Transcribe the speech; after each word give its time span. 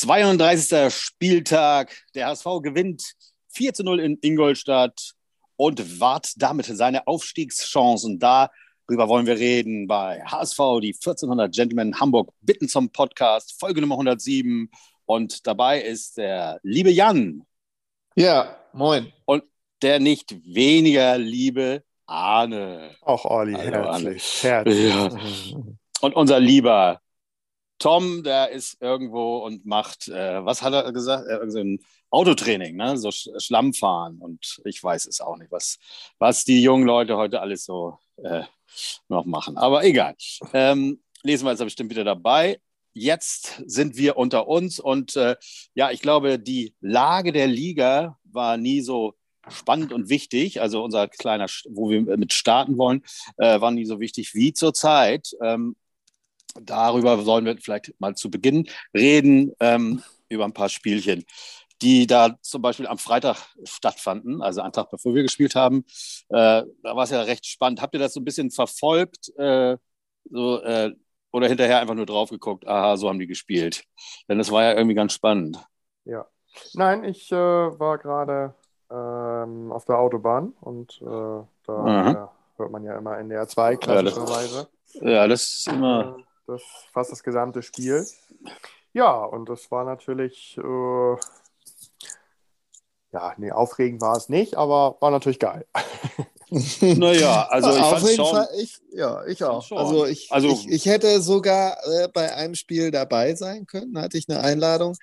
32. 0.00 0.92
Spieltag. 0.92 1.96
Der 2.14 2.26
HSV 2.26 2.44
gewinnt 2.62 3.14
4 3.54 3.72
zu 3.72 3.82
0 3.82 4.00
in 4.00 4.18
Ingolstadt 4.20 5.12
und 5.56 6.00
wahrt 6.00 6.32
damit 6.36 6.66
seine 6.66 7.06
Aufstiegschancen. 7.06 8.18
Darüber 8.18 9.08
wollen 9.08 9.26
wir 9.26 9.38
reden 9.38 9.86
bei 9.86 10.22
HSV, 10.22 10.58
die 10.82 10.94
1400 10.94 11.54
Gentlemen 11.54 11.98
Hamburg 11.98 12.30
bitten 12.42 12.68
zum 12.68 12.90
Podcast, 12.90 13.58
Folge 13.58 13.80
Nummer 13.80 13.94
107. 13.94 14.70
Und 15.06 15.46
dabei 15.46 15.80
ist 15.80 16.18
der 16.18 16.60
liebe 16.62 16.90
Jan. 16.90 17.46
Ja, 18.16 18.58
moin. 18.74 19.10
Und 19.24 19.44
der 19.80 19.98
nicht 19.98 20.36
weniger 20.44 21.16
liebe 21.16 21.84
Arne. 22.04 22.94
Auch 23.00 23.24
Olli, 23.24 23.54
Hallo, 23.54 23.92
herzlich. 23.92 24.42
herzlich. 24.42 24.90
Ja. 24.90 25.08
Und 26.02 26.14
unser 26.14 26.38
lieber 26.38 27.00
Tom, 27.78 28.22
der 28.22 28.50
ist 28.50 28.80
irgendwo 28.80 29.38
und 29.38 29.66
macht, 29.66 30.08
äh, 30.08 30.44
was 30.44 30.62
hat 30.62 30.72
er 30.72 30.92
gesagt? 30.92 31.28
Äh, 31.28 31.50
so 31.50 31.58
ein 31.58 31.80
Autotraining, 32.10 32.76
ne? 32.76 32.96
so 32.96 33.10
Sch 33.10 33.28
Schlammfahren. 33.38 34.18
Und 34.18 34.60
ich 34.64 34.82
weiß 34.82 35.06
es 35.06 35.20
auch 35.20 35.36
nicht, 35.36 35.50
was, 35.50 35.78
was 36.18 36.44
die 36.44 36.62
jungen 36.62 36.86
Leute 36.86 37.16
heute 37.16 37.40
alles 37.40 37.64
so 37.64 37.98
äh, 38.22 38.42
noch 39.08 39.26
machen. 39.26 39.56
Aber 39.58 39.84
egal. 39.84 40.14
Ähm, 40.52 41.00
lesen 41.22 41.44
wir 41.44 41.50
jetzt 41.50 41.62
bestimmt 41.62 41.90
wieder 41.90 42.04
dabei. 42.04 42.60
Jetzt 42.94 43.62
sind 43.66 43.96
wir 43.96 44.16
unter 44.16 44.48
uns 44.48 44.80
und 44.80 45.16
äh, 45.16 45.36
ja, 45.74 45.90
ich 45.90 46.00
glaube, 46.00 46.38
die 46.38 46.74
Lage 46.80 47.32
der 47.32 47.46
Liga 47.46 48.18
war 48.24 48.56
nie 48.56 48.80
so 48.80 49.14
spannend 49.48 49.92
und 49.92 50.08
wichtig. 50.08 50.60
Also 50.62 50.82
unser 50.82 51.08
kleiner, 51.08 51.46
wo 51.68 51.90
wir 51.90 52.16
mit 52.16 52.32
starten 52.32 52.78
wollen, 52.78 53.02
äh, 53.36 53.60
war 53.60 53.70
nie 53.70 53.84
so 53.84 54.00
wichtig 54.00 54.34
wie 54.34 54.52
zurzeit. 54.52 55.36
Ähm, 55.42 55.76
darüber 56.62 57.20
sollen 57.22 57.44
wir 57.44 57.56
vielleicht 57.58 57.98
mal 57.98 58.14
zu 58.14 58.30
Beginn 58.30 58.68
reden, 58.94 59.52
ähm, 59.60 60.02
über 60.28 60.44
ein 60.44 60.52
paar 60.52 60.68
Spielchen, 60.68 61.24
die 61.82 62.06
da 62.06 62.36
zum 62.40 62.62
Beispiel 62.62 62.86
am 62.86 62.98
Freitag 62.98 63.36
stattfanden, 63.64 64.42
also 64.42 64.62
einen 64.62 64.72
Tag 64.72 64.90
bevor 64.90 65.14
wir 65.14 65.22
gespielt 65.22 65.54
haben. 65.54 65.84
Äh, 66.28 66.62
da 66.82 66.96
war 66.96 67.04
es 67.04 67.10
ja 67.10 67.22
recht 67.22 67.46
spannend. 67.46 67.82
Habt 67.82 67.94
ihr 67.94 68.00
das 68.00 68.14
so 68.14 68.20
ein 68.20 68.24
bisschen 68.24 68.50
verfolgt? 68.50 69.30
Äh, 69.36 69.76
so, 70.30 70.62
äh, 70.62 70.92
oder 71.32 71.48
hinterher 71.48 71.80
einfach 71.80 71.94
nur 71.94 72.06
drauf 72.06 72.30
geguckt, 72.30 72.66
aha, 72.66 72.96
so 72.96 73.08
haben 73.08 73.18
die 73.18 73.26
gespielt. 73.26 73.84
Denn 74.28 74.38
das 74.38 74.50
war 74.50 74.64
ja 74.64 74.72
irgendwie 74.72 74.94
ganz 74.94 75.12
spannend. 75.12 75.62
Ja. 76.04 76.26
Nein, 76.72 77.04
ich 77.04 77.30
äh, 77.30 77.36
war 77.36 77.98
gerade 77.98 78.54
ähm, 78.90 79.70
auf 79.70 79.84
der 79.84 79.98
Autobahn 79.98 80.54
und 80.60 81.00
äh, 81.02 81.44
da 81.66 82.32
hört 82.56 82.70
man 82.70 82.84
ja 82.84 82.96
immer 82.96 83.18
NDR 83.18 83.46
2 83.46 83.76
klassischerweise. 83.76 84.68
Ja, 84.94 85.02
das, 85.02 85.02
ja, 85.02 85.28
das 85.28 85.42
ist 85.42 85.68
immer 85.68 86.16
das 86.46 86.62
fast 86.92 87.12
das 87.12 87.22
gesamte 87.22 87.62
Spiel. 87.62 88.06
Ja, 88.92 89.24
und 89.24 89.48
das 89.48 89.70
war 89.70 89.84
natürlich, 89.84 90.56
äh, 90.58 91.16
ja, 93.12 93.34
nee, 93.36 93.50
aufregend 93.50 94.00
war 94.00 94.16
es 94.16 94.28
nicht, 94.28 94.56
aber 94.56 94.96
war 95.00 95.10
natürlich 95.10 95.38
geil. 95.38 95.66
naja, 96.50 97.46
also 97.50 97.70
ich 97.70 97.82
fand 97.82 98.08
schon. 98.08 98.26
Fall, 98.26 98.48
ich, 98.58 98.80
ja, 98.92 99.26
ich 99.26 99.42
auch. 99.42 99.70
Also, 99.72 100.06
ich, 100.06 100.30
also 100.30 100.48
ich, 100.48 100.68
ich 100.68 100.86
hätte 100.86 101.20
sogar 101.20 101.76
äh, 101.84 102.08
bei 102.12 102.34
einem 102.34 102.54
Spiel 102.54 102.90
dabei 102.90 103.34
sein 103.34 103.66
können, 103.66 103.98
hatte 104.00 104.16
ich 104.16 104.28
eine 104.28 104.40
Einladung. 104.40 104.96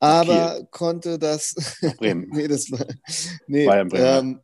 Aber 0.00 0.54
Kiel. 0.54 0.68
konnte 0.70 1.18
das. 1.18 1.54
Bremen. 1.98 2.28
nee, 2.32 2.46
das 2.46 2.70
war. 2.70 2.86
Nee, 3.46 3.66
Bayern 3.66 3.88
Bremen. 3.88 4.40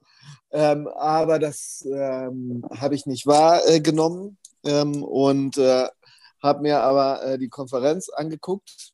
Ähm, 0.50 0.86
ähm, 0.86 0.88
aber 0.88 1.38
das 1.38 1.86
ähm, 1.90 2.64
habe 2.70 2.94
ich 2.94 3.06
nicht 3.06 3.26
wahrgenommen. 3.26 4.38
Ähm, 4.64 5.02
und 5.02 5.58
äh, 5.58 5.88
habe 6.44 6.60
mir 6.60 6.80
aber 6.80 7.24
äh, 7.24 7.38
die 7.38 7.48
Konferenz 7.48 8.10
angeguckt. 8.10 8.92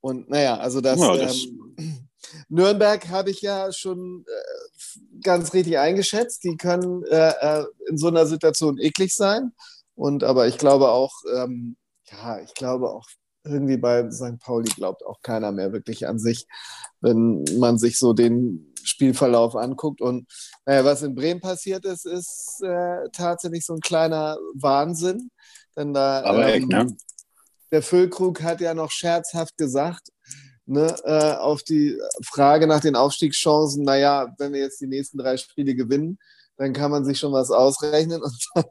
Und 0.00 0.30
naja, 0.30 0.56
also 0.56 0.80
das, 0.80 0.98
ja, 0.98 1.16
das 1.16 1.44
ähm, 1.44 2.08
Nürnberg 2.48 3.08
habe 3.10 3.30
ich 3.30 3.42
ja 3.42 3.70
schon 3.72 4.24
äh, 4.26 5.20
ganz 5.22 5.52
richtig 5.52 5.78
eingeschätzt. 5.78 6.42
Die 6.44 6.56
können 6.56 7.04
äh, 7.04 7.32
äh, 7.40 7.64
in 7.88 7.98
so 7.98 8.08
einer 8.08 8.26
Situation 8.26 8.78
eklig 8.78 9.14
sein. 9.14 9.52
Und 9.94 10.24
aber 10.24 10.48
ich 10.48 10.56
glaube 10.56 10.88
auch, 10.88 11.12
ähm, 11.36 11.76
ja, 12.10 12.40
ich 12.40 12.54
glaube 12.54 12.90
auch 12.90 13.06
irgendwie 13.44 13.76
bei 13.76 14.10
St. 14.10 14.38
Pauli 14.40 14.70
glaubt 14.70 15.04
auch 15.04 15.20
keiner 15.20 15.52
mehr 15.52 15.72
wirklich 15.72 16.06
an 16.06 16.18
sich, 16.18 16.46
wenn 17.00 17.44
man 17.58 17.76
sich 17.76 17.98
so 17.98 18.12
den 18.14 18.72
Spielverlauf 18.82 19.56
anguckt. 19.56 20.00
Und 20.00 20.26
naja, 20.64 20.84
was 20.84 21.02
in 21.02 21.14
Bremen 21.14 21.40
passiert 21.40 21.84
ist, 21.84 22.06
ist 22.06 22.62
äh, 22.62 23.08
tatsächlich 23.12 23.66
so 23.66 23.74
ein 23.74 23.80
kleiner 23.80 24.38
Wahnsinn. 24.54 25.30
Denn 25.76 25.94
da, 25.94 26.22
Aber 26.22 26.46
ähm, 26.48 26.62
echt, 26.62 26.68
ne? 26.68 26.96
der 27.70 27.82
Füllkrug 27.82 28.42
hat 28.42 28.60
ja 28.60 28.74
noch 28.74 28.90
scherzhaft 28.90 29.56
gesagt, 29.56 30.08
ne, 30.66 30.94
äh, 31.04 31.34
auf 31.36 31.62
die 31.62 31.98
Frage 32.24 32.66
nach 32.66 32.80
den 32.80 32.96
Aufstiegschancen, 32.96 33.84
naja, 33.84 34.32
wenn 34.38 34.52
wir 34.52 34.60
jetzt 34.60 34.80
die 34.80 34.86
nächsten 34.86 35.18
drei 35.18 35.36
Spiele 35.36 35.74
gewinnen, 35.74 36.18
dann 36.56 36.72
kann 36.72 36.90
man 36.90 37.04
sich 37.04 37.18
schon 37.18 37.32
was 37.32 37.50
ausrechnen 37.50 38.22
und 38.22 38.48
dann 38.54 38.64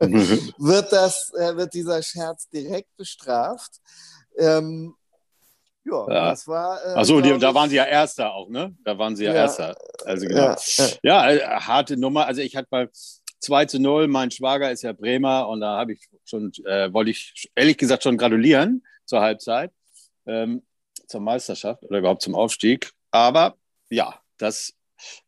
wird, 0.58 0.92
das, 0.92 1.32
äh, 1.36 1.56
wird 1.56 1.74
dieser 1.74 2.02
Scherz 2.02 2.48
direkt 2.50 2.94
bestraft. 2.96 3.80
Ähm, 4.36 4.94
ja, 5.84 6.06
ja, 6.08 6.30
das 6.30 6.46
war. 6.46 6.84
Äh, 6.84 6.98
Achso, 6.98 7.20
da 7.20 7.54
waren 7.54 7.70
sie 7.70 7.76
ja 7.76 7.84
Erster 7.86 8.32
auch, 8.32 8.50
ne? 8.50 8.76
Da 8.84 8.98
waren 8.98 9.16
sie 9.16 9.24
ja, 9.24 9.32
ja 9.32 9.40
Erster. 9.42 9.76
Also 10.04 10.26
genau. 10.26 10.54
Ja, 11.02 11.30
ja. 11.30 11.30
Äh, 11.30 11.60
harte 11.60 11.96
Nummer. 11.96 12.26
Also 12.26 12.42
ich 12.42 12.56
hatte 12.56 12.68
mal 12.70 12.90
2 13.40 13.66
zu 13.66 13.78
0. 13.78 14.08
Mein 14.08 14.30
Schwager 14.30 14.70
ist 14.70 14.82
ja 14.82 14.92
Bremer 14.92 15.48
und 15.48 15.60
da 15.60 15.78
habe 15.78 15.92
ich 15.94 16.08
schon, 16.24 16.52
äh, 16.64 16.92
wollte 16.92 17.10
ich 17.10 17.50
ehrlich 17.54 17.76
gesagt 17.76 18.02
schon 18.02 18.16
gratulieren 18.18 18.84
zur 19.04 19.20
Halbzeit, 19.20 19.72
ähm, 20.26 20.62
zur 21.06 21.20
Meisterschaft 21.20 21.82
oder 21.84 21.98
überhaupt 21.98 22.22
zum 22.22 22.34
Aufstieg. 22.34 22.92
Aber 23.10 23.56
ja, 23.90 24.20
das 24.38 24.74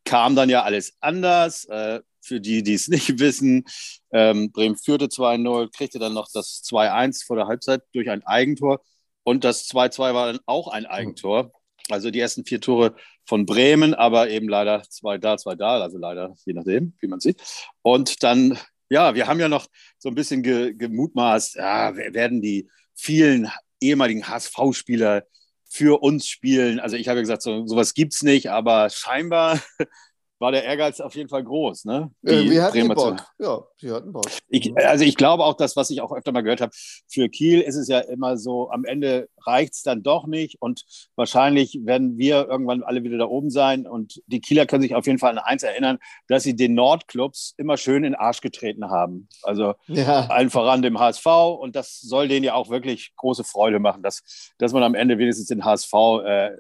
kam 0.05 0.37
dann 0.37 0.49
ja 0.51 0.63
alles 0.63 0.97
anders. 1.01 1.65
Äh, 1.67 2.01
für 2.23 2.41
die, 2.41 2.63
die 2.63 2.75
es 2.75 2.89
nicht 2.89 3.19
wissen, 3.19 3.65
ähm, 4.13 4.53
Bremen 4.53 4.77
führte 4.77 5.07
2-0, 5.07 5.71
kriegte 5.75 5.99
dann 5.99 6.15
noch 6.15 6.29
das 6.33 6.63
2-1 6.65 7.25
vor 7.27 7.37
der 7.37 7.47
Halbzeit 7.47 7.83
durch 7.93 8.11
ein 8.11 8.25
Eigentor. 8.27 8.81
Und 9.23 9.45
das 9.45 9.69
2-2 9.69 10.15
war 10.15 10.27
dann 10.33 10.41
auch 10.47 10.69
ein 10.69 10.87
Eigentor. 10.87 11.53
Also 11.93 12.11
die 12.11 12.21
ersten 12.21 12.45
vier 12.45 12.61
Tore 12.61 12.95
von 13.25 13.47
Bremen, 13.47 13.95
aber 13.95 14.31
eben 14.31 14.49
leider 14.49 14.83
zwei 14.89 15.19
da, 15.19 15.37
zwei 15.37 15.55
da, 15.55 15.81
also 15.81 15.99
leider 15.99 16.35
je 16.45 16.53
nachdem, 16.53 16.95
wie 17.01 17.09
man 17.09 17.21
sieht. 17.21 17.43
Und 17.83 18.23
dann, 18.23 18.59
ja, 18.89 19.15
wir 19.15 19.27
haben 19.27 19.41
ja 19.41 19.49
noch 19.49 19.67
so 19.99 20.09
ein 20.09 20.15
bisschen 20.15 20.43
ge, 20.43 20.75
gemutmaßt, 20.75 21.57
ja, 21.57 21.95
werden 21.97 22.43
die 22.43 22.69
vielen 22.95 23.51
ehemaligen 23.81 24.29
HSV-Spieler 24.29 25.25
für 25.69 26.03
uns 26.03 26.27
spielen. 26.27 26.81
Also 26.81 26.97
ich 26.97 27.09
habe 27.09 27.19
ja 27.19 27.23
gesagt, 27.23 27.43
so, 27.43 27.67
sowas 27.67 27.95
gibt 27.95 28.13
es 28.13 28.23
nicht, 28.23 28.51
aber 28.51 28.91
scheinbar 28.91 29.61
war 30.41 30.53
der 30.53 30.65
Ehrgeiz 30.65 31.01
auf 31.01 31.15
jeden 31.15 31.29
Fall 31.29 31.45
groß. 31.45 31.85
Ne? 31.85 32.11
Äh, 32.25 32.51
wir 32.51 32.63
hatten 32.65 32.89
Bock. 32.89 33.23
Ja, 33.39 33.63
sie 33.77 33.91
hatten 33.91 34.13
Bock. 34.13 34.25
Ich, 34.49 34.75
also 34.77 35.05
ich 35.05 35.17
glaube 35.17 35.45
auch, 35.45 35.55
das, 35.55 35.77
was 35.77 35.91
ich 35.91 36.01
auch 36.01 36.13
öfter 36.13 36.33
mal 36.33 36.41
gehört 36.41 36.63
habe, 36.63 36.73
für 37.09 37.29
Kiel 37.29 37.61
ist 37.61 37.77
es 37.77 37.89
ja 37.89 38.01
immer 38.01 38.37
so, 38.37 38.71
am 38.71 38.85
Ende 38.85 39.29
reicht 39.47 39.75
es 39.75 39.83
dann 39.83 40.03
doch 40.03 40.27
nicht 40.27 40.61
und 40.61 40.85
wahrscheinlich 41.17 41.81
werden 41.85 42.19
wir 42.19 42.49
irgendwann 42.49 42.83
alle 42.83 43.03
wieder 43.03 43.19
da 43.19 43.27
oben 43.27 43.51
sein 43.51 43.87
und 43.87 44.23
die 44.27 44.41
Kieler 44.41 44.67
können 44.67 44.83
sich 44.83 44.95
auf 44.95 45.07
jeden 45.07 45.19
Fall 45.19 45.31
an 45.33 45.39
eins 45.39 45.63
erinnern, 45.63 45.99
dass 46.29 46.43
sie 46.43 46.57
den 46.57 46.75
Nordclubs 46.75 47.55
immer 47.57 47.77
schön 47.77 47.97
in 47.97 48.13
den 48.13 48.15
Arsch 48.15 48.41
getreten 48.41 48.91
haben. 48.91 49.29
Also 49.43 49.75
ja. 49.87 50.27
allen 50.27 50.51
voran 50.51 50.83
dem 50.83 50.99
HSV 50.99 51.27
und 51.27 51.77
das 51.77 52.01
soll 52.01 52.29
denen 52.29 52.45
ja 52.45 52.55
auch 52.55 52.71
wirklich 52.71 53.13
große 53.17 53.45
Freude 53.45 53.79
machen, 53.79 54.03
dass, 54.03 54.23
dass 54.59 54.73
man 54.73 54.83
am 54.83 54.95
Ende 54.95 55.19
wenigstens 55.19 55.49
den 55.49 55.65
HSV 55.65 55.93
äh, 56.25 56.51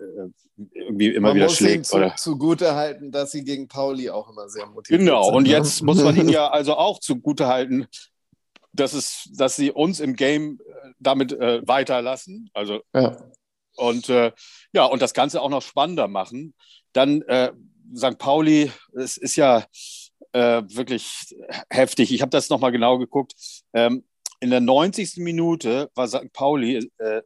irgendwie 0.72 1.08
immer 1.08 1.28
man 1.28 1.36
wieder 1.36 1.46
muss 1.46 1.56
schlägt. 1.56 1.86
Zu, 1.86 1.96
oder? 1.96 2.14
zugute 2.16 2.74
halten, 2.74 3.10
dass 3.10 3.30
sie 3.30 3.44
gegen 3.44 3.68
Pauli 3.68 4.10
auch 4.10 4.30
immer 4.30 4.48
sehr 4.48 4.66
motiviert 4.66 5.00
genau. 5.00 5.22
sind. 5.22 5.30
Genau, 5.30 5.36
und 5.36 5.44
ne? 5.44 5.50
jetzt 5.50 5.82
muss 5.82 6.02
man 6.02 6.16
ihnen 6.16 6.28
ja 6.28 6.48
also 6.48 6.76
auch 6.76 6.98
zugute 7.00 7.46
halten, 7.46 7.86
dass, 8.72 8.92
es, 8.92 9.28
dass 9.32 9.56
sie 9.56 9.70
uns 9.70 10.00
im 10.00 10.16
Game 10.16 10.60
äh, 10.60 10.90
damit 10.98 11.32
äh, 11.32 11.66
weiterlassen. 11.66 12.50
Also, 12.54 12.80
ja. 12.94 13.16
Und 13.76 14.08
äh, 14.08 14.32
ja, 14.72 14.84
und 14.84 15.00
das 15.00 15.14
Ganze 15.14 15.40
auch 15.40 15.48
noch 15.48 15.62
spannender 15.62 16.08
machen. 16.08 16.54
Dann 16.92 17.22
äh, 17.22 17.52
St. 17.94 18.18
Pauli, 18.18 18.70
es 18.94 19.16
ist 19.16 19.36
ja 19.36 19.64
äh, 20.32 20.62
wirklich 20.66 21.34
heftig. 21.70 22.12
Ich 22.12 22.20
habe 22.20 22.30
das 22.30 22.50
nochmal 22.50 22.72
genau 22.72 22.98
geguckt. 22.98 23.34
Ähm, 23.72 24.04
in 24.40 24.50
der 24.50 24.60
90. 24.60 25.16
Minute 25.18 25.90
war 25.94 26.08
St. 26.08 26.32
Pauli 26.32 26.90
äh, 26.98 27.22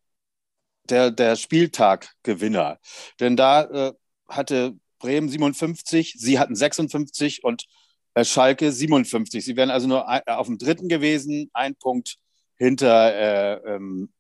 der, 0.91 1.11
der 1.11 1.37
Spieltag-Gewinner. 1.37 2.79
Denn 3.21 3.37
da 3.37 3.95
hatte 4.29 4.77
Bremen 4.99 5.29
57, 5.29 6.15
sie 6.19 6.39
hatten 6.39 6.55
56 6.55 7.45
und 7.45 7.67
Schalke 8.23 8.71
57. 8.71 9.45
Sie 9.45 9.57
wären 9.57 9.71
also 9.71 9.89
nur 9.89 10.09
ein, 10.09 10.23
auf 10.27 10.47
dem 10.47 10.59
dritten 10.59 10.89
gewesen, 10.89 11.51
ein 11.53 11.75
Punkt 11.75 12.17
hinter, 12.57 13.15
äh, 13.15 13.75
ähm, 13.75 14.13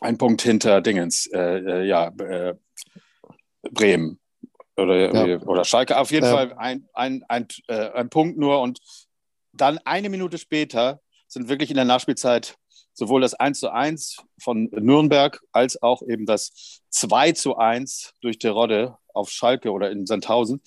ein 0.00 0.18
Punkt 0.18 0.42
hinter 0.42 0.80
Dingens, 0.80 1.26
äh, 1.26 1.58
äh, 1.58 1.86
ja, 1.86 2.08
äh, 2.08 2.54
Bremen. 3.70 4.18
Oder, 4.76 5.28
ja. 5.28 5.40
oder 5.42 5.64
Schalke, 5.64 5.96
auf 5.96 6.10
jeden 6.10 6.26
ja. 6.26 6.32
Fall 6.32 6.52
ein, 6.54 6.88
ein, 6.94 7.24
ein, 7.28 7.46
ein 7.68 8.10
Punkt 8.10 8.36
nur. 8.36 8.60
Und 8.60 8.80
dann 9.52 9.78
eine 9.84 10.08
Minute 10.08 10.36
später 10.36 11.00
sind 11.28 11.48
wirklich 11.48 11.70
in 11.70 11.76
der 11.76 11.84
Nachspielzeit 11.84 12.56
sowohl 12.94 13.20
das 13.20 13.34
1 13.34 13.60
zu 13.60 13.70
1 13.70 14.18
von 14.38 14.70
Nürnberg 14.72 15.40
als 15.52 15.82
auch 15.82 16.02
eben 16.02 16.26
das 16.26 16.80
2 16.90 17.32
zu 17.32 17.56
1 17.56 18.14
durch 18.20 18.38
Terodde 18.38 18.96
auf 19.12 19.30
Schalke 19.30 19.70
oder 19.70 19.90
in 19.90 20.06
Sandhausen. 20.06 20.60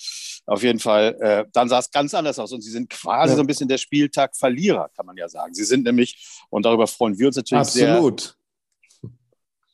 Auf 0.45 0.63
jeden 0.63 0.79
Fall, 0.79 1.17
äh, 1.19 1.45
dann 1.51 1.69
sah 1.69 1.79
es 1.79 1.91
ganz 1.91 2.13
anders 2.13 2.39
aus 2.39 2.51
und 2.53 2.61
sie 2.61 2.71
sind 2.71 2.89
quasi 2.89 3.31
ja. 3.31 3.35
so 3.35 3.41
ein 3.41 3.47
bisschen 3.47 3.67
der 3.67 3.77
Spieltag-Verlierer, 3.77 4.89
kann 4.95 5.05
man 5.05 5.17
ja 5.17 5.27
sagen. 5.27 5.53
Sie 5.53 5.65
sind 5.65 5.83
nämlich, 5.83 6.41
und 6.49 6.65
darüber 6.65 6.87
freuen 6.87 7.17
wir 7.17 7.27
uns 7.27 7.35
natürlich 7.35 7.61
Absolut. 7.61 8.21
sehr. 8.21 9.11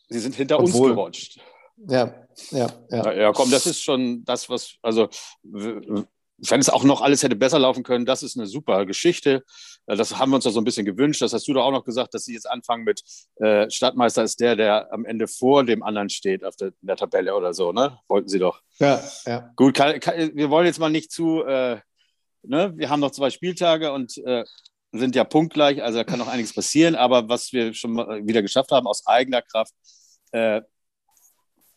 Sie 0.10 0.20
sind 0.20 0.36
hinter 0.36 0.60
Obwohl, 0.60 0.92
uns 0.92 0.96
gerutscht. 0.96 1.40
Ja, 1.88 2.28
ja, 2.52 2.68
ja. 2.90 3.14
Ja, 3.14 3.32
komm, 3.34 3.52
das 3.52 3.66
ist 3.66 3.82
schon 3.82 4.24
das, 4.26 4.50
was, 4.50 4.76
also 4.82 5.10
wenn 6.38 6.60
es 6.60 6.70
auch 6.70 6.84
noch 6.84 7.02
alles 7.02 7.24
hätte 7.24 7.36
besser 7.36 7.60
laufen 7.60 7.84
können, 7.84 8.06
das 8.06 8.24
ist 8.24 8.38
eine 8.38 8.48
super 8.48 8.86
Geschichte. 8.86 9.44
Äh, 9.86 9.96
das 9.96 10.18
haben 10.18 10.32
wir 10.32 10.36
uns 10.36 10.46
doch 10.46 10.52
so 10.52 10.60
ein 10.60 10.64
bisschen 10.64 10.86
gewünscht. 10.86 11.22
Das 11.22 11.34
hast 11.34 11.48
du 11.48 11.54
doch 11.54 11.64
auch 11.64 11.72
noch 11.72 11.86
gesagt, 11.86 12.14
dass 12.14 12.26
sie 12.26 12.34
jetzt 12.34 12.50
anfangen 12.50 12.84
mit 12.84 13.02
äh, 13.36 13.70
Stadtmeister 13.70 14.24
ist 14.24 14.40
der, 14.40 14.56
der 14.56 14.92
am 14.92 15.06
Ende 15.06 15.28
vor 15.28 15.64
dem 15.64 15.84
anderen 15.84 16.10
steht 16.10 16.44
auf 16.44 16.56
der, 16.56 16.70
in 16.70 16.88
der 16.88 16.98
Tabelle 16.98 17.36
oder 17.36 17.54
so, 17.54 17.72
ne? 17.72 18.00
Wollten 18.08 18.30
sie 18.30 18.40
doch. 18.40 18.62
Ja, 18.80 19.02
ja. 19.26 19.52
Gut, 19.56 19.76
kann, 19.76 20.00
kann, 20.00 20.36
wir 20.36 20.50
wollen 20.50 20.66
jetzt 20.66 20.80
mal 20.80 20.90
nicht 20.90 21.12
zu, 21.12 21.44
äh, 21.44 21.80
ne? 22.44 22.74
Wir 22.76 22.90
haben 22.90 23.00
noch 23.00 23.12
zwei 23.12 23.30
Spieltage 23.30 23.92
und 23.92 24.18
äh, 24.26 24.44
sind 24.92 25.16
ja 25.16 25.24
punktgleich, 25.24 25.82
also 25.82 25.98
da 25.98 26.04
kann 26.04 26.20
noch 26.20 26.28
einiges 26.28 26.54
passieren. 26.54 26.96
Aber 26.96 27.30
was 27.30 27.54
wir 27.54 27.74
schon 27.74 27.94
mal 27.94 28.26
wieder 28.26 28.42
geschafft 28.42 28.72
haben 28.72 28.88
aus 28.88 29.06
eigener 29.08 29.42
Kraft, 29.42 29.74
äh, 30.32 30.62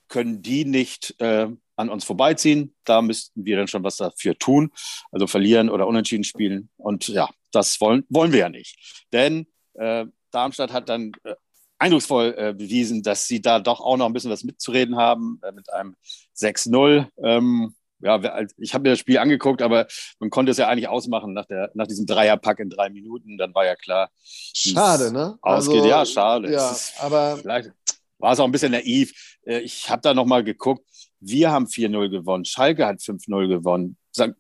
können 0.09 0.43
die 0.43 0.65
nicht 0.65 1.21
äh, 1.21 1.49
an 1.77 1.89
uns 1.89 2.05
vorbeiziehen. 2.05 2.75
Da 2.85 3.03
müssten 3.03 3.45
wir 3.45 3.57
dann 3.57 3.69
schon 3.69 3.85
was 3.85 3.97
dafür 3.97 4.39
tun, 4.39 4.73
also 5.13 5.27
verlieren 5.27 5.71
oder 5.71 5.87
unentschieden 5.87 6.25
spielen. 6.25 6.71
Und 6.77 7.09
ja, 7.09 7.29
das 7.53 7.81
wollen, 7.81 8.05
wollen 8.09 8.33
wir 8.33 8.41
ja 8.41 8.49
nicht. 8.49 9.07
Denn 9.13 9.47
äh, 9.75 10.07
Darmstadt 10.31 10.73
hat 10.73 10.89
dann 10.89 11.13
äh, 11.25 11.35
eindrucksvoll 11.79 12.35
äh, 12.37 12.55
bewiesen, 12.55 13.03
dass 13.03 13.27
sie 13.27 13.41
da 13.41 13.61
doch 13.61 13.81
auch 13.81 13.97
noch 13.97 14.07
ein 14.07 14.13
bisschen 14.13 14.31
was 14.31 14.45
mitzureden 14.45 14.97
haben 14.97 15.41
äh, 15.43 15.53
mit 15.53 15.73
einem 15.73 15.97
6-0. 16.37 17.09
Ähm, 17.23 17.75
ja, 18.01 18.21
ich 18.59 18.75
habe 18.75 18.83
mir 18.83 18.91
das 18.91 18.99
Spiel 18.99 19.19
angeguckt, 19.19 19.63
aber 19.63 19.87
man 20.19 20.29
konnte 20.29 20.53
es 20.53 20.59
ja 20.59 20.69
eigentlich 20.69 20.89
ausmachen 20.89 21.33
nach, 21.33 21.47
der, 21.47 21.71
nach 21.75 21.87
diesem 21.87 22.07
Dreierpack 22.07 22.59
in 22.61 22.69
drei 22.69 22.91
Minuten. 22.91 23.39
Dann 23.39 23.55
war 23.55 23.65
ja 23.65 23.75
klar. 23.75 24.11
Schade, 24.23 25.11
ne? 25.13 25.39
Ausgeht. 25.41 25.77
Also, 25.77 25.89
ja, 25.89 26.05
schade. 26.07 26.53
Ja, 26.53 26.77
aber 26.99 27.39
vielleicht 27.39 27.73
war 28.19 28.33
es 28.33 28.41
auch 28.41 28.45
ein 28.45 28.53
bisschen 28.53 28.73
naiv. 28.73 29.39
Äh, 29.47 29.61
ich 29.61 29.89
habe 29.89 30.03
da 30.03 30.15
nochmal 30.15 30.45
geguckt. 30.45 30.85
Wir 31.29 31.51
haben 31.51 31.67
4-0 31.67 32.09
gewonnen. 32.09 32.45
Schalke 32.45 32.87
hat 32.87 33.01
5-0 33.01 33.49
gewonnen. 33.49 33.97
St. 34.15 34.35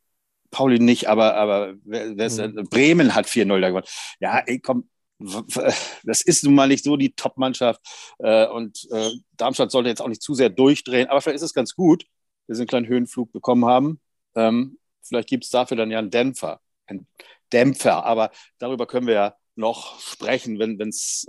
Pauli 0.50 0.78
nicht, 0.78 1.08
aber, 1.08 1.34
aber 1.34 1.74
ist, 1.84 2.38
mhm. 2.38 2.68
Bremen 2.70 3.14
hat 3.14 3.26
4-0 3.26 3.60
da 3.60 3.68
gewonnen. 3.68 3.86
Ja, 4.20 4.38
ey, 4.38 4.60
komm, 4.60 4.88
das 5.18 6.22
ist 6.22 6.44
nun 6.44 6.54
mal 6.54 6.68
nicht 6.68 6.84
so 6.84 6.96
die 6.96 7.14
Top-Mannschaft. 7.14 7.80
Äh, 8.18 8.46
und 8.46 8.86
äh, 8.92 9.10
Darmstadt 9.36 9.70
sollte 9.70 9.88
jetzt 9.88 10.00
auch 10.00 10.08
nicht 10.08 10.22
zu 10.22 10.34
sehr 10.34 10.50
durchdrehen. 10.50 11.08
Aber 11.08 11.20
vielleicht 11.20 11.36
ist 11.36 11.42
es 11.42 11.54
ganz 11.54 11.74
gut, 11.74 12.06
dass 12.46 12.58
wir 12.58 12.62
einen 12.62 12.68
kleinen 12.68 12.86
Höhenflug 12.86 13.32
bekommen 13.32 13.64
haben. 13.64 14.00
Ähm, 14.34 14.78
vielleicht 15.02 15.28
gibt 15.28 15.44
es 15.44 15.50
dafür 15.50 15.76
dann 15.76 15.90
ja 15.90 15.98
einen 15.98 16.10
Dämpfer. 16.10 16.60
Einen 16.86 17.06
Dämpfer. 17.52 18.04
Aber 18.04 18.30
darüber 18.58 18.86
können 18.86 19.06
wir 19.06 19.14
ja 19.14 19.36
noch 19.56 20.00
sprechen, 20.00 20.58
wenn 20.58 20.78
es 20.88 21.26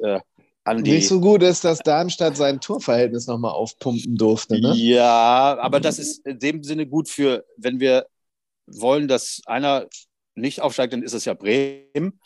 an 0.67 0.83
die. 0.83 0.91
Nicht 0.91 1.07
so 1.07 1.19
gut 1.21 1.43
ist, 1.43 1.63
dass 1.63 1.79
Darmstadt 1.79 2.35
sein 2.35 2.59
Torverhältnis 2.59 3.27
nochmal 3.27 3.51
aufpumpen 3.51 4.15
durfte. 4.17 4.59
Ne? 4.59 4.73
Ja, 4.75 5.57
aber 5.59 5.79
das 5.79 5.97
ist 5.97 6.25
in 6.25 6.39
dem 6.39 6.63
Sinne 6.63 6.87
gut 6.87 7.09
für, 7.09 7.45
wenn 7.57 7.79
wir 7.79 8.07
wollen, 8.67 9.07
dass 9.07 9.41
einer 9.45 9.87
nicht 10.35 10.61
aufsteigt, 10.61 10.93
dann 10.93 11.03
ist 11.03 11.13
es 11.13 11.25
ja 11.25 11.33
Bremen. 11.33 12.19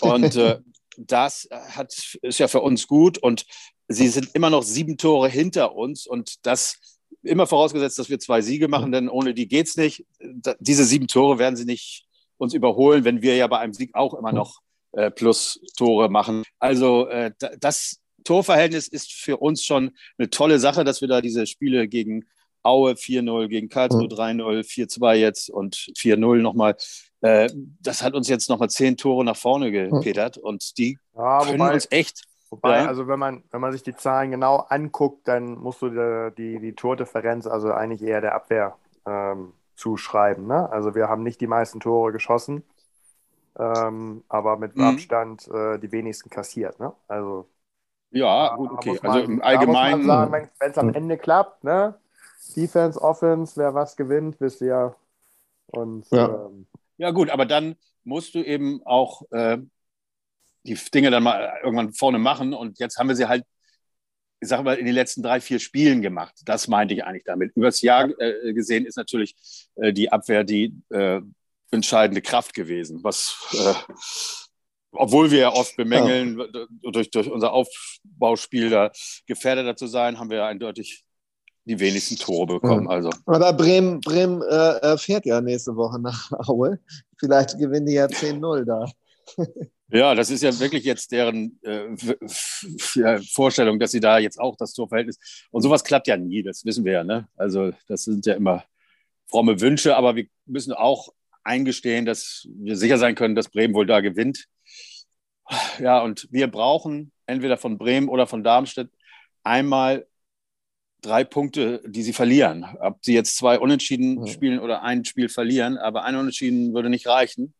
Und 0.00 0.36
äh, 0.36 0.60
das 0.96 1.48
hat, 1.50 1.92
ist 2.22 2.38
ja 2.38 2.48
für 2.48 2.60
uns 2.60 2.86
gut. 2.86 3.18
Und 3.18 3.46
sie 3.88 4.08
sind 4.08 4.30
immer 4.34 4.50
noch 4.50 4.62
sieben 4.62 4.96
Tore 4.96 5.28
hinter 5.28 5.74
uns. 5.74 6.06
Und 6.06 6.46
das 6.46 6.78
immer 7.22 7.46
vorausgesetzt, 7.46 7.98
dass 7.98 8.08
wir 8.08 8.18
zwei 8.18 8.42
Siege 8.42 8.68
machen, 8.68 8.92
denn 8.92 9.08
ohne 9.08 9.34
die 9.34 9.48
geht 9.48 9.66
es 9.66 9.76
nicht. 9.76 10.06
Diese 10.60 10.84
sieben 10.84 11.08
Tore 11.08 11.38
werden 11.38 11.56
sie 11.56 11.64
nicht 11.64 12.06
uns 12.38 12.54
überholen, 12.54 13.04
wenn 13.04 13.22
wir 13.22 13.36
ja 13.36 13.46
bei 13.46 13.58
einem 13.58 13.74
Sieg 13.74 13.94
auch 13.94 14.14
immer 14.14 14.32
noch 14.32 14.60
äh, 14.92 15.10
plus 15.10 15.60
Tore 15.76 16.08
machen. 16.08 16.44
Also 16.58 17.08
äh, 17.08 17.32
das 17.58 18.00
Torverhältnis 18.24 18.88
ist 18.88 19.12
für 19.12 19.38
uns 19.38 19.64
schon 19.64 19.92
eine 20.18 20.30
tolle 20.30 20.58
Sache, 20.58 20.84
dass 20.84 21.00
wir 21.00 21.08
da 21.08 21.20
diese 21.20 21.46
Spiele 21.46 21.88
gegen 21.88 22.26
Aue 22.62 22.92
4-0, 22.92 23.48
gegen 23.48 23.68
Karlsruhe 23.68 24.06
3-0, 24.06 24.64
4-2 24.64 25.14
jetzt 25.14 25.50
und 25.50 25.74
4-0 25.74 26.36
nochmal. 26.38 26.76
Äh, 27.20 27.50
das 27.80 28.02
hat 28.02 28.14
uns 28.14 28.28
jetzt 28.28 28.48
nochmal 28.48 28.70
zehn 28.70 28.96
Tore 28.96 29.24
nach 29.24 29.36
vorne 29.36 29.72
gepetert 29.72 30.38
und 30.38 30.78
die 30.78 30.98
ja, 31.16 31.40
können 31.40 31.58
wobei, 31.58 31.74
uns 31.74 31.88
echt. 31.90 32.22
Wobei, 32.50 32.82
ja. 32.82 32.86
also 32.86 33.08
wenn 33.08 33.18
man, 33.18 33.42
wenn 33.50 33.60
man 33.60 33.72
sich 33.72 33.82
die 33.82 33.96
Zahlen 33.96 34.30
genau 34.30 34.58
anguckt, 34.68 35.26
dann 35.26 35.54
musst 35.54 35.82
du 35.82 35.88
die, 35.88 36.34
die, 36.36 36.60
die 36.60 36.74
Tordifferenz 36.74 37.46
also 37.46 37.72
eigentlich 37.72 38.02
eher 38.02 38.20
der 38.20 38.34
Abwehr 38.34 38.76
ähm, 39.06 39.54
zuschreiben. 39.74 40.46
Ne? 40.46 40.70
Also 40.70 40.94
wir 40.94 41.08
haben 41.08 41.22
nicht 41.22 41.40
die 41.40 41.46
meisten 41.46 41.80
Tore 41.80 42.12
geschossen 42.12 42.62
ähm, 43.58 44.24
aber 44.28 44.56
mit 44.56 44.76
mhm. 44.76 44.84
Abstand 44.84 45.48
äh, 45.48 45.78
die 45.78 45.92
wenigsten 45.92 46.30
kassiert. 46.30 46.78
Ne? 46.80 46.92
Also, 47.08 47.48
ja, 48.10 48.54
gut, 48.56 48.70
okay. 48.72 48.98
Man, 49.02 49.10
also 49.10 49.24
im 49.24 49.42
Allgemeinen. 49.42 50.06
Wenn 50.06 50.70
es 50.70 50.78
am 50.78 50.92
Ende 50.94 51.16
klappt, 51.16 51.64
ne? 51.64 51.94
Defense, 52.56 53.00
Offense, 53.00 53.56
wer 53.56 53.74
was 53.74 53.96
gewinnt, 53.96 54.40
wisst 54.40 54.60
ihr 54.60 54.66
ja. 54.66 54.96
Und, 55.66 56.10
ja. 56.10 56.46
Ähm, 56.46 56.66
ja, 56.98 57.10
gut, 57.10 57.30
aber 57.30 57.46
dann 57.46 57.76
musst 58.04 58.34
du 58.34 58.42
eben 58.42 58.82
auch 58.84 59.22
äh, 59.30 59.58
die 60.64 60.74
Dinge 60.74 61.10
dann 61.10 61.22
mal 61.22 61.60
irgendwann 61.62 61.92
vorne 61.92 62.18
machen. 62.18 62.52
Und 62.52 62.78
jetzt 62.78 62.98
haben 62.98 63.08
wir 63.08 63.16
sie 63.16 63.28
halt, 63.28 63.44
ich 64.40 64.48
sage 64.48 64.62
mal, 64.62 64.76
in 64.76 64.86
den 64.86 64.94
letzten 64.94 65.22
drei, 65.22 65.40
vier 65.40 65.58
Spielen 65.58 66.02
gemacht. 66.02 66.34
Das 66.44 66.68
meinte 66.68 66.94
ich 66.94 67.04
eigentlich 67.04 67.24
damit. 67.24 67.56
Übers 67.56 67.80
Jahr 67.80 68.10
äh, 68.20 68.52
gesehen 68.52 68.84
ist 68.84 68.96
natürlich 68.96 69.36
äh, 69.76 69.92
die 69.92 70.12
Abwehr 70.12 70.44
die 70.44 70.74
äh, 70.90 71.22
entscheidende 71.72 72.22
Kraft 72.22 72.54
gewesen, 72.54 73.02
was 73.02 73.36
äh, 73.52 73.74
obwohl 74.92 75.30
wir 75.30 75.38
ja 75.38 75.52
oft 75.52 75.76
bemängeln, 75.76 76.38
ja. 76.38 76.66
durch, 76.90 77.10
durch 77.10 77.30
unser 77.30 77.52
Aufbauspiel 77.52 78.70
da 78.70 78.92
gefährdeter 79.26 79.74
zu 79.74 79.86
sein, 79.86 80.18
haben 80.18 80.30
wir 80.30 80.44
eindeutig 80.44 81.04
die 81.64 81.80
wenigsten 81.80 82.16
Tore 82.16 82.46
bekommen. 82.46 82.88
Also. 82.88 83.10
Aber 83.26 83.52
Bremen, 83.52 84.00
Bremen 84.00 84.42
äh, 84.42 84.98
fährt 84.98 85.24
ja 85.24 85.40
nächste 85.40 85.76
Woche 85.76 85.98
nach 86.00 86.30
Aue. 86.46 86.78
Vielleicht 87.18 87.58
gewinnen 87.58 87.86
die 87.86 87.94
ja 87.94 88.06
10-0 88.06 88.64
da. 88.64 88.86
Ja, 89.94 90.14
das 90.14 90.30
ist 90.30 90.42
ja 90.42 90.58
wirklich 90.58 90.84
jetzt 90.84 91.12
deren 91.12 91.60
äh, 91.60 91.94
Vorstellung, 93.30 93.78
dass 93.78 93.90
sie 93.90 94.00
da 94.00 94.16
jetzt 94.16 94.40
auch 94.40 94.56
das 94.56 94.72
Torverhältnis. 94.72 95.18
Und 95.50 95.60
sowas 95.60 95.84
klappt 95.84 96.06
ja 96.06 96.16
nie, 96.16 96.42
das 96.42 96.64
wissen 96.64 96.86
wir 96.86 96.92
ja. 96.92 97.04
Ne? 97.04 97.28
Also, 97.36 97.72
das 97.88 98.04
sind 98.04 98.24
ja 98.24 98.32
immer 98.32 98.64
fromme 99.26 99.60
Wünsche, 99.60 99.94
aber 99.94 100.16
wir 100.16 100.24
müssen 100.46 100.72
auch 100.72 101.10
eingestehen, 101.44 102.04
dass 102.04 102.46
wir 102.54 102.76
sicher 102.76 102.98
sein 102.98 103.14
können, 103.14 103.34
dass 103.34 103.50
Bremen 103.50 103.74
wohl 103.74 103.86
da 103.86 104.00
gewinnt. 104.00 104.46
Ja, 105.78 106.00
und 106.02 106.28
wir 106.30 106.46
brauchen 106.48 107.12
entweder 107.26 107.56
von 107.56 107.78
Bremen 107.78 108.08
oder 108.08 108.26
von 108.26 108.44
Darmstadt 108.44 108.88
einmal 109.42 110.06
drei 111.02 111.24
Punkte, 111.24 111.82
die 111.86 112.02
sie 112.02 112.12
verlieren. 112.12 112.64
Ob 112.80 113.04
sie 113.04 113.14
jetzt 113.14 113.36
zwei 113.36 113.58
Unentschieden 113.58 114.26
spielen 114.28 114.60
oder 114.60 114.82
ein 114.82 115.04
Spiel 115.04 115.28
verlieren, 115.28 115.76
aber 115.76 116.04
ein 116.04 116.16
Unentschieden 116.16 116.74
würde 116.74 116.88
nicht 116.88 117.06
reichen. 117.06 117.54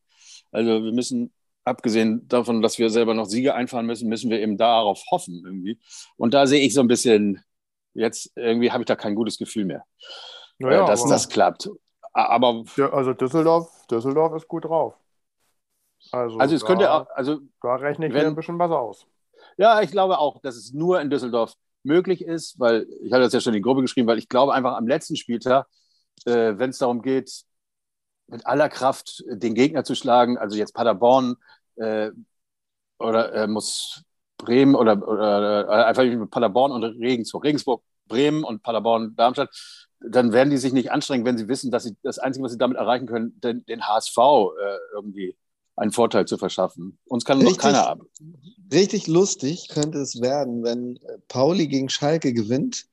Also 0.53 0.85
wir 0.85 0.93
müssen, 0.93 1.33
abgesehen 1.65 2.27
davon, 2.29 2.63
dass 2.63 2.79
wir 2.79 2.89
selber 2.89 3.15
noch 3.15 3.25
Siege 3.25 3.55
einfahren 3.55 3.87
müssen, 3.87 4.09
müssen 4.09 4.31
wir 4.31 4.41
eben 4.41 4.57
darauf 4.57 5.03
hoffen 5.11 5.43
irgendwie. 5.45 5.79
Und 6.17 6.35
da 6.35 6.47
sehe 6.47 6.65
ich 6.65 6.73
so 6.73 6.81
ein 6.81 6.89
bisschen, 6.89 7.41
jetzt 7.95 8.31
irgendwie 8.37 8.71
habe 8.71 8.83
ich 8.83 8.87
da 8.87 8.97
kein 8.97 9.15
gutes 9.15 9.39
Gefühl 9.39 9.65
mehr, 9.65 9.85
naja, 10.59 10.87
dass 10.87 11.05
das 11.05 11.29
klappt. 11.29 11.69
Aber 12.13 12.65
also 12.93 13.13
Düsseldorf, 13.15 13.87
Düsseldorf 13.91 14.35
ist 14.35 14.49
gut 14.49 14.65
drauf. 14.65 14.95
Also, 16.11 16.39
also 16.39 16.55
es 16.55 16.61
da, 16.63 16.67
könnte 16.67 16.93
auch, 16.93 17.07
also 17.15 17.41
da 17.63 17.77
rechne 17.77 18.09
ich 18.09 18.15
wenn, 18.15 18.27
ein 18.27 18.35
bisschen 18.35 18.59
was 18.59 18.71
aus. 18.71 19.07
Ja, 19.57 19.81
ich 19.83 19.91
glaube 19.91 20.19
auch, 20.19 20.41
dass 20.41 20.57
es 20.57 20.73
nur 20.73 21.01
in 21.01 21.11
Düsseldorf 21.11 21.55
möglich 21.85 22.23
ist, 22.23 22.59
weil 22.59 22.87
ich 23.03 23.13
hatte 23.13 23.23
das 23.25 23.33
ja 23.33 23.41
schon 23.41 23.55
in 23.55 23.59
die 23.59 23.63
Gruppe 23.63 23.83
geschrieben, 23.83 24.09
weil 24.09 24.19
ich 24.19 24.29
glaube 24.29 24.53
einfach 24.53 24.77
am 24.77 24.87
letzten 24.87 25.17
Spieltag, 25.17 25.67
äh, 26.27 26.55
wenn 26.57 26.71
es 26.71 26.79
darum 26.79 27.03
geht, 27.03 27.45
mit 28.27 28.47
aller 28.47 28.69
Kraft 28.69 29.25
den 29.29 29.55
Gegner 29.55 29.85
zu 29.85 29.95
schlagen, 29.95 30.39
also 30.39 30.57
jetzt 30.57 30.75
Paderborn 30.75 31.37
äh, 31.77 32.11
oder 32.99 33.35
äh, 33.35 33.47
muss 33.47 34.05
Bremen 34.39 34.75
oder, 34.75 35.07
oder 35.07 35.69
äh, 35.69 35.85
einfach 35.85 36.05
mit 36.05 36.31
Paderborn 36.31 36.73
und 36.73 36.85
Regensburg, 36.85 37.45
Regensburg, 37.45 37.83
Bremen 38.07 38.45
und 38.45 38.63
Paderborn, 38.63 39.15
Darmstadt, 39.17 39.51
dann 40.09 40.33
werden 40.33 40.51
die 40.51 40.59
sich 40.59 40.73
nicht 40.73 40.91
anstrengen, 40.91 41.25
wenn 41.25 41.39
sie 41.39 41.49
wissen, 41.49 41.71
dass 41.71 41.85
sie 41.85 41.97
das 42.03 42.19
Einzige, 42.19 42.45
was 42.45 42.53
sie 42.53 42.59
damit 42.59 42.77
erreichen 42.77 43.07
können, 43.07 43.41
den, 43.41 43.65
den 43.67 43.87
HSV 43.87 44.17
äh, 44.19 44.77
irgendwie 44.95 45.37
einen 45.77 45.93
Vorteil 45.93 46.27
zu 46.27 46.39
verschaffen. 46.39 46.99
Uns 47.07 47.25
kann 47.25 47.39
richtig, 47.39 47.57
noch 47.57 47.63
keiner 47.63 47.87
ab. 47.87 48.01
Richtig 48.73 49.07
lustig 49.07 49.69
könnte 49.69 49.99
es 49.99 50.21
werden, 50.21 50.63
wenn 50.63 50.99
Pauli 51.29 51.67
gegen 51.67 51.89
Schalke 51.89 52.33
gewinnt 52.33 52.87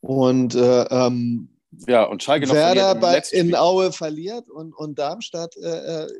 und 0.00 0.54
äh, 0.54 0.82
ähm, 0.84 1.48
ja, 1.86 2.04
und 2.04 2.22
Schalke 2.22 2.46
noch 2.46 2.54
Werder 2.54 2.94
bei, 2.94 3.22
in 3.30 3.54
Aue 3.54 3.92
verliert 3.92 4.50
und, 4.50 4.74
und 4.74 4.98
Darmstadt 4.98 5.56
äh, 5.56 6.04
äh 6.04 6.12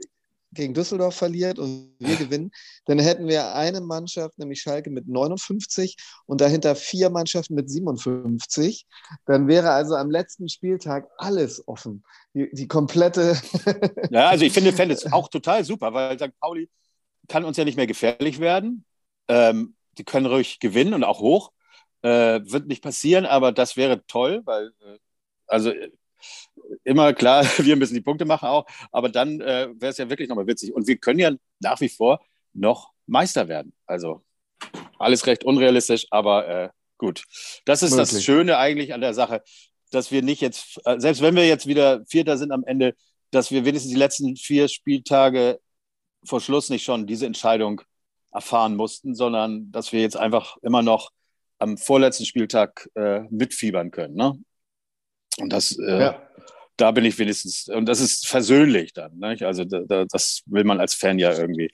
gegen 0.53 0.75
Düsseldorf 0.75 1.15
verliert 1.15 1.59
und 1.59 1.95
wir 1.99 2.17
gewinnen, 2.17 2.51
dann 2.87 2.99
hätten 2.99 3.29
wir 3.29 3.55
eine 3.55 3.81
Mannschaft, 3.81 4.39
nämlich 4.39 4.61
Schalke 4.61 4.91
mit 4.91 5.09
59 5.09 5.97
und 6.27 6.41
dahinter 6.41 6.75
vier 6.75 7.11
Mannschaften 7.11 7.55
mit 7.55 7.71
57. 7.71 8.87
Dann 9.27 9.49
wäre 9.49 9.71
also 9.71 9.95
am 9.95 10.11
letzten 10.11 10.49
Spieltag 10.49 11.09
alles 11.19 11.67
offen. 11.67 12.05
Die, 12.35 12.49
die 12.53 12.69
komplette. 12.69 13.37
ja, 14.11 14.29
also 14.29 14.45
ich 14.45 14.53
finde, 14.53 14.73
fände 14.73 14.95
es 14.95 15.11
auch 15.13 15.29
total 15.29 15.65
super, 15.65 15.93
weil 15.93 16.19
St. 16.19 16.39
Pauli 16.41 16.69
kann 17.29 17.45
uns 17.45 17.57
ja 17.57 17.65
nicht 17.65 17.77
mehr 17.77 17.87
gefährlich 17.87 18.41
werden. 18.41 18.85
Ähm, 19.29 19.77
die 19.99 20.05
können 20.05 20.27
ruhig 20.27 20.59
gewinnen 20.61 20.95
und 20.95 21.05
auch 21.05 21.21
hoch. 21.21 21.53
Äh, 22.03 22.41
wird 22.45 22.67
nicht 22.67 22.83
passieren, 22.83 23.27
aber 23.27 23.53
das 23.53 23.77
wäre 23.77 24.07
toll, 24.07 24.41
weil 24.45 24.73
äh, 24.81 24.99
also 25.47 25.73
immer 26.85 27.13
klar, 27.13 27.45
wir 27.59 27.77
müssen 27.77 27.95
die 27.95 28.01
Punkte 28.01 28.25
machen 28.25 28.49
auch, 28.49 28.67
aber 28.93 29.09
dann 29.09 29.41
äh, 29.41 29.69
wäre 29.75 29.91
es 29.91 29.99
ja 29.99 30.09
wirklich 30.09 30.29
nochmal 30.29 30.47
witzig. 30.47 30.73
Und 30.75 30.87
wir 30.87 30.97
können 30.97 31.19
ja 31.19 31.33
nach 31.61 31.81
wie 31.81 31.89
vor 31.89 32.21
noch 32.53 32.91
Meister 33.07 33.49
werden. 33.49 33.73
Also 33.87 34.23
alles 34.99 35.27
recht 35.27 35.45
unrealistisch, 35.45 36.07
aber 36.11 36.49
äh, 36.49 36.69
gut. 36.99 37.25
Das 37.65 37.83
ist 37.83 37.93
Möglich. 37.93 38.11
das 38.11 38.25
Schöne 38.25 38.59
eigentlich 38.59 38.93
an 38.95 39.01
der 39.01 39.15
Sache, 39.15 39.43
dass 39.91 40.11
wir 40.11 40.23
nicht 40.23 40.41
jetzt, 40.41 40.81
äh, 40.85 40.99
selbst 40.99 41.23
wenn 41.23 41.37
wir 41.37 41.47
jetzt 41.47 41.67
wieder 41.67 42.05
Vierter 42.07 42.39
sind 42.39 42.53
am 42.53 42.65
Ende, 42.65 42.95
dass 43.31 43.51
wir 43.51 43.65
wenigstens 43.65 43.93
die 43.93 43.99
letzten 43.99 44.37
vier 44.37 44.69
Spieltage 44.69 45.61
vor 46.25 46.41
Schluss 46.41 46.69
nicht 46.69 46.85
schon 46.85 47.07
diese 47.07 47.27
Entscheidung 47.27 47.81
erfahren 48.33 48.77
mussten, 48.77 49.15
sondern 49.15 49.73
dass 49.73 49.93
wir 49.93 50.01
jetzt 50.01 50.17
einfach 50.17 50.57
immer 50.63 50.83
noch 50.83 51.11
am 51.59 51.77
vorletzten 51.77 52.25
Spieltag 52.25 52.89
äh, 52.95 53.21
mitfiebern 53.31 53.91
können. 53.91 54.15
Ne? 54.15 54.39
Und 55.41 55.53
das, 55.53 55.79
äh, 55.79 56.01
ja. 56.01 56.29
da 56.77 56.91
bin 56.91 57.05
ich 57.05 57.19
wenigstens, 57.19 57.69
und 57.69 57.87
das 57.87 58.01
ist 58.01 58.27
versöhnlich 58.27 58.93
dann. 58.93 59.17
Nicht? 59.19 59.43
Also 59.43 59.65
da, 59.65 59.81
da, 59.81 60.05
das 60.05 60.43
will 60.47 60.65
man 60.65 60.81
als 60.81 60.95
Fan 60.95 61.19
ja 61.19 61.33
irgendwie, 61.33 61.73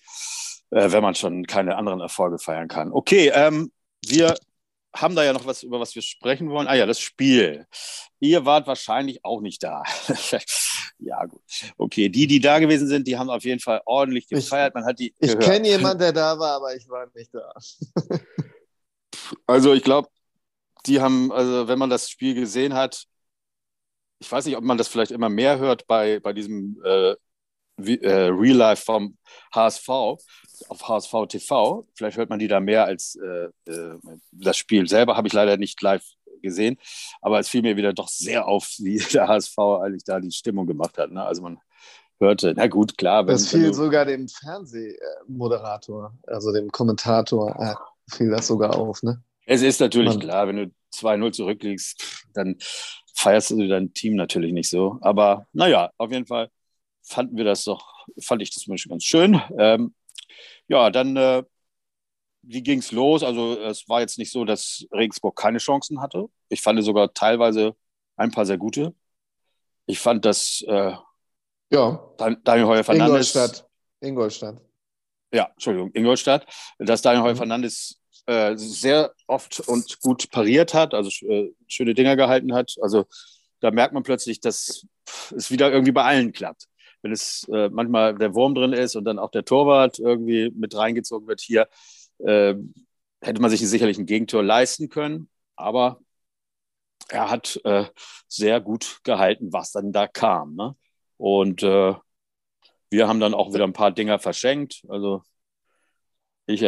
äh, 0.71 0.91
wenn 0.93 1.03
man 1.03 1.15
schon 1.15 1.47
keine 1.47 1.77
anderen 1.77 2.01
Erfolge 2.01 2.39
feiern 2.39 2.69
kann. 2.69 2.93
Okay, 2.93 3.31
ähm, 3.35 3.71
wir 4.05 4.35
haben 5.01 5.15
da 5.15 5.25
ja 5.25 5.33
noch 5.33 5.47
was, 5.47 5.63
über 5.63 5.81
was 5.81 5.95
wir 5.95 6.03
sprechen 6.03 6.49
wollen. 6.51 6.69
Ah 6.69 6.75
ja, 6.75 6.87
das 6.87 7.01
Spiel. 7.01 7.67
Ihr 8.21 8.45
wart 8.45 8.67
wahrscheinlich 8.67 9.25
auch 9.25 9.41
nicht 9.41 9.63
da. 9.63 9.83
ja, 10.99 11.25
gut. 11.27 11.43
Okay, 11.77 12.09
die, 12.09 12.27
die 12.27 12.41
da 12.41 12.59
gewesen 12.59 12.89
sind, 12.89 13.07
die 13.07 13.19
haben 13.19 13.31
auf 13.31 13.45
jeden 13.45 13.61
Fall 13.61 13.83
ordentlich 13.85 14.29
gefeiert. 14.29 14.75
Man 14.75 14.85
hat 14.85 14.99
die. 14.99 15.15
Ich 15.19 15.39
kenne 15.39 15.69
jemanden, 15.69 15.99
der 15.99 16.13
da 16.13 16.39
war, 16.39 16.57
aber 16.57 16.75
ich 16.75 16.89
war 16.89 17.07
nicht 17.15 17.35
da. 17.35 17.53
also 19.47 19.73
ich 19.75 19.83
glaube, 19.83 20.09
die 20.87 21.01
haben, 21.01 21.33
also 21.33 21.69
wenn 21.69 21.79
man 21.79 21.91
das 21.91 22.09
Spiel 22.09 22.35
gesehen 22.35 22.75
hat, 22.75 23.07
ich 24.19 24.31
weiß 24.31 24.47
nicht, 24.47 24.57
ob 24.57 24.65
man 24.65 24.79
das 24.79 24.89
vielleicht 24.89 25.11
immer 25.11 25.29
mehr 25.29 25.59
hört 25.59 25.87
bei, 25.87 26.21
bei 26.21 26.33
diesem 26.33 26.81
äh, 26.85 27.15
äh, 27.79 28.29
Real 28.29 28.57
Life 28.57 28.85
vom 28.85 29.19
HSV 29.55 29.89
auf 29.89 30.89
HSV 30.89 31.13
TV. 31.29 31.87
Vielleicht 31.95 32.17
hört 32.17 32.31
man 32.31 32.39
die 32.39 32.49
da 32.49 32.61
mehr 32.61 32.87
als 32.87 33.17
äh, 33.17 33.71
äh, 33.71 33.99
das 34.33 34.57
Spiel 34.57 34.89
selber, 34.89 35.17
habe 35.17 35.29
ich 35.29 35.35
leider 35.35 35.57
nicht 35.57 35.81
live 35.83 36.05
gesehen. 36.43 36.79
Aber 37.21 37.39
es 37.39 37.49
fiel 37.49 37.63
mir 37.63 37.77
wieder 37.77 37.93
doch 37.93 38.09
sehr 38.09 38.47
auf, 38.47 38.71
wie 38.79 38.99
der 39.13 39.29
HSV 39.29 39.59
eigentlich 39.59 40.05
da 40.05 40.21
die 40.21 40.33
Stimmung 40.33 40.67
gemacht 40.67 40.97
hat. 40.99 41.11
Ne? 41.11 41.23
Also 41.23 41.43
man 41.43 41.59
hörte, 42.19 42.55
na 42.57 42.67
gut, 42.67 42.97
klar. 42.97 43.27
Wenn, 43.27 43.35
das 43.35 43.49
fiel 43.49 43.75
sogar 43.75 44.07
dem 44.07 44.29
Fernsehmoderator, 44.29 46.17
also 46.27 46.53
dem 46.53 46.71
Kommentator, 46.71 47.55
äh, 47.61 47.75
fiel 48.15 48.31
das 48.31 48.47
sogar 48.47 48.75
auf. 48.75 49.03
Ne? 49.03 49.23
Es 49.45 49.63
ist 49.63 49.81
natürlich 49.81 50.15
man, 50.15 50.21
klar, 50.21 50.49
wenn 50.49 50.57
du 50.57 50.71
2-0 50.95 51.33
zurückliegst, 51.33 52.25
dann 52.33 52.57
feierst 53.17 53.51
du 53.51 53.67
dein 53.67 53.93
Team 53.95 54.15
natürlich 54.15 54.53
nicht 54.53 54.69
so. 54.69 54.99
Aber 55.01 55.47
naja, 55.53 55.91
auf 55.97 56.13
jeden 56.13 56.27
Fall 56.27 56.51
fanden 57.03 57.37
wir 57.37 57.45
das 57.45 57.65
doch, 57.65 58.07
fand 58.21 58.43
ich 58.43 58.51
das 58.51 58.65
zum 58.65 58.73
Beispiel 58.73 58.91
ganz 58.91 59.05
schön. 59.05 59.41
Ähm, 59.59 59.95
ja, 60.69 60.91
dann, 60.91 61.17
äh, 61.17 61.43
wie 62.43 62.63
ging 62.63 62.79
es 62.79 62.93
los? 62.93 63.23
Also 63.23 63.59
es 63.61 63.89
war 63.89 64.01
jetzt 64.01 64.19
nicht 64.19 64.31
so, 64.31 64.45
dass 64.45 64.87
Regensburg 64.93 65.37
keine 65.37 65.59
Chancen 65.59 66.01
hatte. 66.01 66.27
Ich 66.49 66.61
fand 66.61 66.83
sogar 66.85 67.13
teilweise 67.13 67.75
ein 68.17 68.31
paar 68.31 68.47
sehr 68.47 68.59
gute. 68.59 68.95
Ich 69.87 69.99
fand, 69.99 70.25
dass 70.25 70.63
äh, 70.67 70.93
ja. 71.71 72.15
Daniel 72.17 72.67
Heuer 72.67 72.85
Fernandes. 72.85 73.35
Ingolstadt. 73.35 73.69
Ingolstadt. 74.01 74.61
Ja, 75.33 75.51
Entschuldigung, 75.53 75.91
Ingolstadt. 75.95 76.47
Dass 76.79 77.03
Daniel 77.03 77.23
Heuer 77.23 77.33
mhm. 77.33 77.39
Fernandes 77.39 78.01
äh, 78.27 78.57
sehr 78.57 79.15
oft 79.27 79.61
und 79.61 80.01
gut 80.01 80.31
pariert 80.31 80.75
hat, 80.75 80.95
also 80.95 81.11
äh, 81.27 81.53
schöne 81.67 81.95
Dinger 81.95 82.17
gehalten 82.17 82.55
hat. 82.55 82.77
Also 82.81 83.07
da 83.61 83.71
merkt 83.71 83.95
man 83.95 84.03
plötzlich, 84.03 84.41
dass 84.41 84.87
es 85.35 85.51
wieder 85.51 85.71
irgendwie 85.73 85.93
bei 85.93 86.05
allen 86.05 86.33
klappt. 86.33 86.67
Wenn 87.03 87.13
es 87.13 87.49
äh, 87.53 87.69
manchmal 87.69 88.17
der 88.17 88.35
Wurm 88.35 88.55
drin 88.55 88.73
ist 88.73 88.97
und 88.97 89.05
dann 89.05 89.19
auch 89.19 89.31
der 89.31 89.45
Torwart 89.45 89.99
irgendwie 89.99 90.51
mit 90.55 90.75
reingezogen 90.77 91.29
wird 91.29 91.41
hier, 91.41 91.69
äh, 92.19 92.55
hätte 93.21 93.41
man 93.41 93.51
sich 93.51 93.61
sicherlich 93.67 93.99
ein 93.99 94.07
Gegentor 94.07 94.43
leisten 94.43 94.89
können. 94.89 95.29
Aber 95.57 96.01
er 97.09 97.31
hat 97.31 97.61
äh, 97.65 97.87
sehr 98.29 98.61
gut 98.61 99.01
gehalten, 99.05 99.53
was 99.53 99.73
dann 99.73 99.93
da 99.93 100.09
kam. 100.09 100.55
Ne? 100.57 100.77
Und 101.17 101.63
äh, 101.63 101.95
wir 102.91 103.09
haben 103.09 103.21
dann 103.21 103.35
auch 103.35 103.53
wieder 103.55 103.65
ein 103.65 103.73
paar 103.73 103.93
Dinger 103.93 104.19
verschenkt. 104.19 104.85
Also 104.89 105.23
ich 106.47 106.63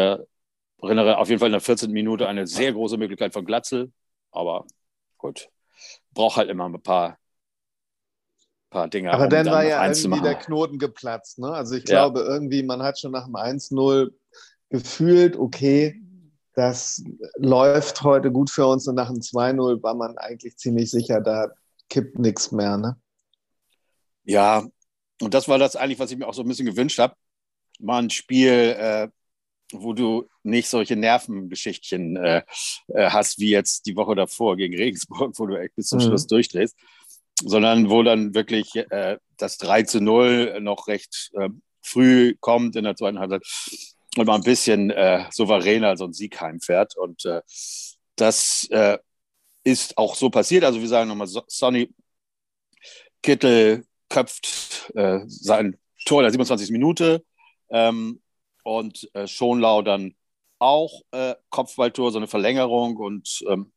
erinnere 0.82 1.18
auf 1.18 1.28
jeden 1.28 1.40
Fall 1.40 1.48
in 1.48 1.52
der 1.52 1.60
14. 1.60 1.90
Minute 1.90 2.28
eine 2.28 2.46
sehr 2.46 2.72
große 2.72 2.96
Möglichkeit 2.96 3.32
von 3.32 3.44
Glatzel. 3.44 3.92
Aber 4.30 4.66
gut, 5.16 5.48
braucht 6.12 6.36
halt 6.36 6.50
immer 6.50 6.68
ein 6.68 6.82
paar, 6.82 7.18
paar 8.70 8.88
Dinge. 8.88 9.12
Aber 9.12 9.24
um 9.24 9.30
dann, 9.30 9.46
war 9.46 9.64
ja 9.64 9.84
irgendwie 9.84 10.20
der 10.20 10.36
Knoten 10.36 10.78
geplatzt. 10.78 11.38
Ne? 11.38 11.48
Also 11.48 11.74
ich 11.74 11.88
ja. 11.88 12.08
glaube, 12.08 12.20
irgendwie, 12.20 12.62
man 12.62 12.82
hat 12.82 12.98
schon 12.98 13.12
nach 13.12 13.24
dem 13.24 13.34
1-0 13.34 14.12
gefühlt, 14.70 15.36
okay, 15.36 16.00
das 16.54 17.02
läuft 17.36 18.02
heute 18.02 18.30
gut 18.32 18.50
für 18.50 18.66
uns. 18.66 18.86
Und 18.88 18.96
nach 18.96 19.08
dem 19.08 19.20
2-0 19.20 19.82
war 19.82 19.94
man 19.94 20.18
eigentlich 20.18 20.56
ziemlich 20.56 20.90
sicher, 20.90 21.20
da 21.20 21.48
kippt 21.88 22.18
nichts 22.18 22.52
mehr. 22.52 22.76
Ne? 22.76 22.96
Ja, 24.24 24.66
und 25.20 25.34
das 25.34 25.48
war 25.48 25.58
das 25.58 25.76
eigentlich, 25.76 25.98
was 25.98 26.10
ich 26.10 26.18
mir 26.18 26.26
auch 26.26 26.34
so 26.34 26.42
ein 26.42 26.48
bisschen 26.48 26.66
gewünscht 26.66 26.98
habe. 26.98 27.14
Mal 27.80 28.02
ein 28.02 28.10
Spiel, 28.10 28.76
äh, 28.78 29.08
wo 29.72 29.92
du 29.92 30.28
nicht 30.42 30.68
solche 30.68 30.96
Nervengeschichtchen 30.96 32.16
äh, 32.16 32.42
äh, 32.88 33.10
hast, 33.10 33.38
wie 33.38 33.50
jetzt 33.50 33.86
die 33.86 33.96
Woche 33.96 34.14
davor 34.14 34.56
gegen 34.56 34.76
Regensburg, 34.76 35.38
wo 35.38 35.46
du 35.46 35.56
echt 35.56 35.74
bis 35.76 35.88
zum 35.88 35.98
mhm. 35.98 36.04
Schluss 36.04 36.26
durchdrehst, 36.26 36.76
sondern 37.42 37.90
wo 37.90 38.02
dann 38.02 38.34
wirklich 38.34 38.74
äh, 38.76 39.18
das 39.36 39.58
3 39.58 39.82
zu 39.82 40.00
0 40.00 40.60
noch 40.60 40.88
recht 40.88 41.30
äh, 41.34 41.48
früh 41.82 42.34
kommt 42.40 42.76
in 42.76 42.84
der 42.84 42.96
zweiten 42.96 43.18
Halbzeit 43.18 43.42
und 44.16 44.26
mal 44.26 44.36
ein 44.36 44.42
bisschen 44.42 44.90
äh, 44.90 45.24
souveräner 45.30 45.96
so 45.96 46.04
ein 46.04 46.12
Sieg 46.12 46.40
heimfährt. 46.40 46.96
Und 46.96 47.24
äh, 47.24 47.42
das 48.16 48.68
ist 49.62 49.96
auch 49.96 50.16
so 50.16 50.28
passiert. 50.28 50.64
Also 50.64 50.80
wir 50.80 50.88
sagen 50.88 51.08
nochmal, 51.08 51.28
Sonny 51.46 51.88
Kittel 53.22 53.84
köpft 54.08 54.92
sein 54.92 55.78
Tor 56.04 56.20
in 56.20 56.24
der 56.24 56.32
27. 56.32 56.70
Minute. 56.70 57.24
Ähm, 57.70 58.20
und 58.68 59.08
äh, 59.14 59.26
Schonlau 59.26 59.82
dann 59.82 60.14
auch 60.58 61.02
äh, 61.12 61.34
Kopfballtor, 61.50 62.12
so 62.12 62.18
eine 62.18 62.26
Verlängerung 62.26 62.96
und 62.96 63.42
ähm, 63.48 63.72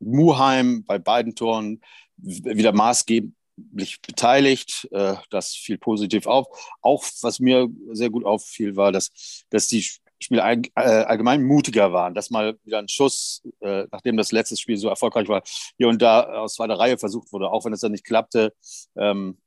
Muheim 0.00 0.84
bei 0.84 0.98
beiden 0.98 1.34
Toren 1.34 1.80
wieder 2.16 2.72
maßgeblich 2.72 4.00
beteiligt. 4.06 4.88
Äh, 4.92 5.16
das 5.30 5.54
fiel 5.54 5.78
positiv 5.78 6.26
auf. 6.26 6.46
Auch 6.80 7.04
was 7.22 7.40
mir 7.40 7.68
sehr 7.92 8.10
gut 8.10 8.24
auffiel, 8.24 8.76
war, 8.76 8.92
dass, 8.92 9.44
dass 9.50 9.68
die 9.68 9.86
Spieler 10.20 10.44
all, 10.44 10.62
äh, 10.76 11.04
allgemein 11.04 11.42
mutiger 11.42 11.92
waren, 11.92 12.14
dass 12.14 12.30
mal 12.30 12.58
wieder 12.64 12.78
ein 12.78 12.88
Schuss, 12.88 13.42
äh, 13.60 13.84
nachdem 13.90 14.16
das 14.16 14.32
letzte 14.32 14.56
Spiel 14.56 14.76
so 14.76 14.88
erfolgreich 14.88 15.28
war, 15.28 15.42
hier 15.76 15.88
und 15.88 16.00
da 16.00 16.22
aus 16.22 16.54
zweiter 16.54 16.78
Reihe 16.78 16.96
versucht 16.96 17.32
wurde, 17.32 17.50
auch 17.50 17.64
wenn 17.64 17.72
es 17.72 17.80
dann 17.80 17.92
nicht 17.92 18.04
klappte. 18.04 18.54
Ähm, 18.96 19.38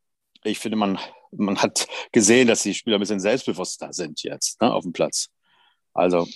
ich 0.44 0.60
finde, 0.60 0.78
man, 0.78 1.00
man 1.38 1.58
hat 1.58 1.88
gesehen, 2.12 2.48
dass 2.48 2.64
die 2.64 2.74
Spieler 2.74 2.98
ein 2.98 3.02
bisschen 3.02 3.20
selbstbewusster 3.20 3.94
sind 3.94 4.24
jetzt 4.24 4.62
ne, 4.62 4.72
auf 4.74 4.84
dem 4.84 4.94
Platz. 4.94 5.30
Also. 5.94 6.28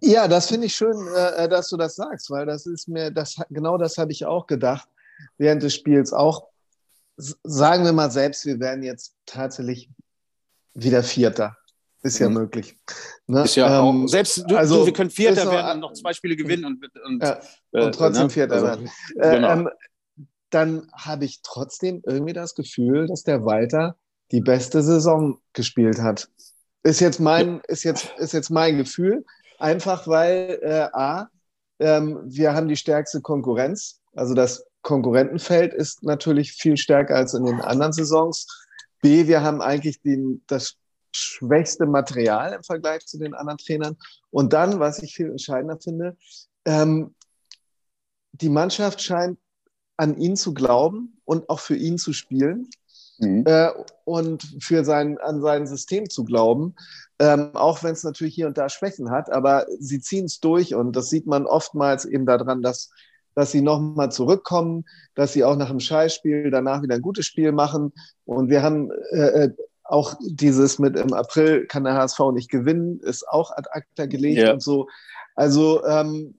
Ja, 0.00 0.28
das 0.28 0.48
finde 0.48 0.66
ich 0.66 0.74
schön, 0.74 1.08
äh, 1.14 1.48
dass 1.48 1.68
du 1.68 1.76
das 1.76 1.96
sagst, 1.96 2.30
weil 2.30 2.46
das 2.46 2.66
ist 2.66 2.88
mir, 2.88 3.10
das, 3.10 3.36
genau 3.50 3.78
das 3.78 3.98
habe 3.98 4.12
ich 4.12 4.24
auch 4.24 4.46
gedacht 4.46 4.88
während 5.38 5.62
des 5.62 5.74
Spiels. 5.74 6.12
Auch 6.12 6.48
sagen 7.16 7.84
wir 7.84 7.92
mal 7.92 8.10
selbst, 8.10 8.46
wir 8.46 8.60
werden 8.60 8.82
jetzt 8.82 9.14
tatsächlich 9.26 9.90
wieder 10.74 11.02
Vierter. 11.02 11.56
Ist 12.04 12.18
ja 12.18 12.28
mhm. 12.28 12.34
möglich. 12.34 12.76
Ne? 13.28 13.44
Ist 13.44 13.54
ja 13.54 13.78
ähm, 13.78 14.04
auch, 14.04 14.08
selbst 14.08 14.44
du, 14.48 14.56
also, 14.56 14.80
du, 14.80 14.86
wir 14.86 14.92
können 14.92 15.10
Vierter 15.10 15.48
werden 15.50 15.74
und 15.74 15.80
noch 15.80 15.92
zwei 15.92 16.12
Spiele 16.12 16.34
gewinnen 16.36 16.64
und, 16.64 16.84
und, 17.04 17.22
ja, 17.22 17.40
und 17.70 17.80
äh, 17.80 17.90
trotzdem 17.92 18.24
ne? 18.24 18.30
Vierter 18.30 18.54
also, 18.54 18.66
werden. 18.66 18.90
Äh, 19.16 19.34
genau. 19.36 19.52
Ähm, 19.52 19.70
dann 20.54 20.88
habe 20.92 21.24
ich 21.24 21.40
trotzdem 21.42 22.02
irgendwie 22.06 22.32
das 22.32 22.54
Gefühl, 22.54 23.06
dass 23.06 23.22
der 23.22 23.44
Walter 23.44 23.96
die 24.30 24.40
beste 24.40 24.82
Saison 24.82 25.38
gespielt 25.52 26.00
hat. 26.00 26.28
Ist 26.82 27.00
jetzt 27.00 27.20
mein, 27.20 27.60
ist 27.68 27.84
jetzt, 27.84 28.12
ist 28.18 28.32
jetzt 28.32 28.50
mein 28.50 28.76
Gefühl. 28.76 29.24
Einfach 29.58 30.08
weil 30.08 30.58
äh, 30.62 30.88
A, 30.92 31.28
ähm, 31.78 32.20
wir 32.24 32.54
haben 32.54 32.68
die 32.68 32.76
stärkste 32.76 33.20
Konkurrenz. 33.20 34.00
Also 34.14 34.34
das 34.34 34.64
Konkurrentenfeld 34.82 35.72
ist 35.72 36.02
natürlich 36.02 36.52
viel 36.52 36.76
stärker 36.76 37.16
als 37.16 37.34
in 37.34 37.44
den 37.44 37.60
anderen 37.60 37.92
Saisons. 37.92 38.46
B, 39.00 39.26
wir 39.28 39.42
haben 39.42 39.62
eigentlich 39.62 40.00
den, 40.02 40.42
das 40.48 40.76
schwächste 41.12 41.86
Material 41.86 42.54
im 42.54 42.62
Vergleich 42.62 43.06
zu 43.06 43.18
den 43.18 43.34
anderen 43.34 43.58
Trainern. 43.58 43.96
Und 44.30 44.52
dann, 44.52 44.80
was 44.80 45.02
ich 45.02 45.14
viel 45.14 45.30
entscheidender 45.30 45.78
finde, 45.78 46.16
ähm, 46.64 47.14
die 48.32 48.48
Mannschaft 48.48 49.02
scheint 49.02 49.38
an 50.02 50.18
ihn 50.18 50.34
zu 50.34 50.52
glauben 50.52 51.16
und 51.24 51.48
auch 51.48 51.60
für 51.60 51.76
ihn 51.76 51.96
zu 51.96 52.12
spielen 52.12 52.68
mhm. 53.18 53.44
äh, 53.46 53.68
und 54.04 54.42
für 54.58 54.84
sein, 54.84 55.16
an 55.18 55.40
sein 55.40 55.68
System 55.68 56.10
zu 56.10 56.24
glauben, 56.24 56.74
ähm, 57.20 57.50
auch 57.54 57.84
wenn 57.84 57.92
es 57.92 58.02
natürlich 58.02 58.34
hier 58.34 58.48
und 58.48 58.58
da 58.58 58.68
Schwächen 58.68 59.12
hat, 59.12 59.30
aber 59.30 59.64
sie 59.78 60.00
ziehen 60.00 60.24
es 60.24 60.40
durch 60.40 60.74
und 60.74 60.96
das 60.96 61.08
sieht 61.08 61.28
man 61.28 61.46
oftmals 61.46 62.04
eben 62.04 62.26
daran, 62.26 62.62
dass, 62.62 62.90
dass 63.36 63.52
sie 63.52 63.60
nochmal 63.60 64.10
zurückkommen, 64.10 64.86
dass 65.14 65.34
sie 65.34 65.44
auch 65.44 65.54
nach 65.54 65.70
dem 65.70 65.78
Scheißspiel 65.78 66.50
danach 66.50 66.82
wieder 66.82 66.96
ein 66.96 67.00
gutes 67.00 67.26
Spiel 67.26 67.52
machen 67.52 67.92
und 68.24 68.50
wir 68.50 68.64
haben 68.64 68.90
äh, 69.12 69.44
äh 69.44 69.50
auch 69.84 70.14
dieses 70.22 70.78
mit 70.78 70.96
im 70.96 71.12
April 71.12 71.66
kann 71.66 71.84
der 71.84 71.94
HSV 71.94 72.18
nicht 72.32 72.50
gewinnen, 72.50 73.00
ist 73.00 73.28
auch 73.28 73.50
ad 73.50 73.68
acta 73.72 74.06
gelegt 74.06 74.38
ja. 74.38 74.52
und 74.52 74.62
so. 74.62 74.88
Also 75.34 75.84
ähm, 75.84 76.34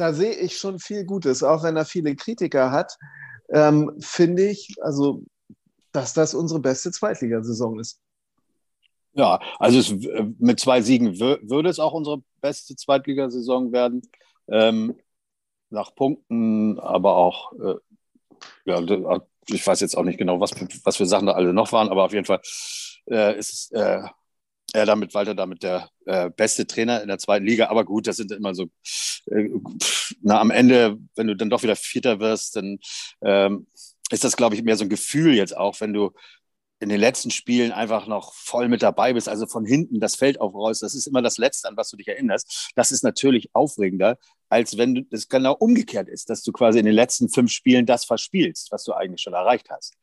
da 0.00 0.12
sehe 0.12 0.34
ich 0.34 0.56
schon 0.56 0.78
viel 0.78 1.04
Gutes, 1.04 1.42
auch 1.42 1.62
wenn 1.62 1.76
er 1.76 1.84
viele 1.84 2.16
Kritiker 2.16 2.70
hat, 2.70 2.96
ähm, 3.50 3.92
finde 4.00 4.48
ich, 4.48 4.74
also 4.80 5.22
dass 5.92 6.14
das 6.14 6.34
unsere 6.34 6.60
beste 6.60 6.90
Zweitligasaison 6.90 7.78
ist. 7.80 8.00
Ja, 9.12 9.40
also 9.58 9.78
es, 9.78 9.92
mit 10.38 10.60
zwei 10.60 10.82
Siegen 10.82 11.18
würde 11.18 11.68
es 11.68 11.80
auch 11.80 11.92
unsere 11.92 12.22
beste 12.40 12.76
Zweitligasaison 12.76 13.72
werden. 13.72 14.02
Ähm, 14.48 14.96
nach 15.68 15.94
Punkten, 15.94 16.78
aber 16.78 17.16
auch, 17.16 17.52
äh, 17.52 17.74
ja, 18.64 19.20
ich 19.48 19.66
weiß 19.66 19.80
jetzt 19.80 19.96
auch 19.96 20.02
nicht 20.02 20.18
genau, 20.18 20.40
was, 20.40 20.52
was 20.84 20.96
für 20.96 21.06
Sachen 21.06 21.26
da 21.26 21.32
alle 21.32 21.52
noch 21.52 21.72
waren, 21.72 21.88
aber 21.88 22.04
auf 22.04 22.12
jeden 22.12 22.24
Fall 22.24 22.40
äh, 23.08 23.38
ist 23.38 23.72
äh, 23.72 24.02
er 24.72 24.86
damit, 24.86 25.14
Walter 25.14 25.34
damit 25.34 25.62
der 25.62 25.88
äh, 26.06 26.30
beste 26.30 26.66
Trainer 26.66 27.02
in 27.02 27.08
der 27.08 27.18
zweiten 27.18 27.46
Liga. 27.46 27.68
Aber 27.68 27.84
gut, 27.84 28.06
das 28.06 28.16
sind 28.16 28.32
immer 28.32 28.54
so, 28.54 28.66
äh, 29.26 29.48
na, 30.22 30.40
am 30.40 30.50
Ende, 30.50 30.98
wenn 31.16 31.26
du 31.26 31.36
dann 31.36 31.50
doch 31.50 31.62
wieder 31.62 31.76
Vierter 31.76 32.20
wirst, 32.20 32.56
dann 32.56 32.78
ähm, 33.22 33.66
ist 34.10 34.24
das, 34.24 34.36
glaube 34.36 34.54
ich, 34.54 34.62
mehr 34.62 34.76
so 34.76 34.84
ein 34.84 34.90
Gefühl 34.90 35.34
jetzt 35.34 35.56
auch, 35.56 35.80
wenn 35.80 35.92
du 35.92 36.12
in 36.80 36.88
den 36.88 36.98
letzten 36.98 37.30
Spielen 37.30 37.72
einfach 37.72 38.06
noch 38.06 38.32
voll 38.32 38.68
mit 38.68 38.82
dabei 38.82 39.12
bist, 39.12 39.28
also 39.28 39.46
von 39.46 39.66
hinten 39.66 40.00
das 40.00 40.16
Feld 40.16 40.40
aufrollst, 40.40 40.82
das 40.82 40.94
ist 40.94 41.06
immer 41.06 41.20
das 41.20 41.36
Letzte, 41.36 41.68
an 41.68 41.76
was 41.76 41.90
du 41.90 41.98
dich 41.98 42.08
erinnerst. 42.08 42.72
Das 42.74 42.90
ist 42.90 43.04
natürlich 43.04 43.50
aufregender, 43.52 44.16
als 44.48 44.78
wenn 44.78 45.06
das 45.10 45.28
genau 45.28 45.52
umgekehrt 45.52 46.08
ist, 46.08 46.30
dass 46.30 46.42
du 46.42 46.52
quasi 46.52 46.78
in 46.78 46.86
den 46.86 46.94
letzten 46.94 47.28
fünf 47.28 47.52
Spielen 47.52 47.84
das 47.84 48.06
verspielst, 48.06 48.72
was 48.72 48.84
du 48.84 48.94
eigentlich 48.94 49.20
schon 49.20 49.34
erreicht 49.34 49.68
hast. 49.70 49.94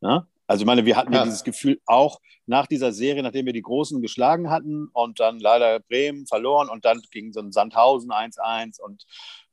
Ja? 0.00 0.26
Also 0.46 0.62
ich 0.62 0.66
meine, 0.66 0.84
wir 0.84 0.96
hatten 0.96 1.12
ja. 1.12 1.24
dieses 1.24 1.44
Gefühl 1.44 1.80
auch 1.86 2.20
nach 2.46 2.66
dieser 2.66 2.92
Serie, 2.92 3.22
nachdem 3.22 3.46
wir 3.46 3.52
die 3.52 3.62
Großen 3.62 4.00
geschlagen 4.00 4.50
hatten 4.50 4.88
und 4.92 5.18
dann 5.18 5.40
leider 5.40 5.80
Bremen 5.80 6.26
verloren 6.26 6.68
und 6.68 6.84
dann 6.84 7.00
ging 7.10 7.32
so 7.32 7.40
ein 7.40 7.52
Sandhausen 7.52 8.10
1-1 8.10 8.80
und 8.80 9.04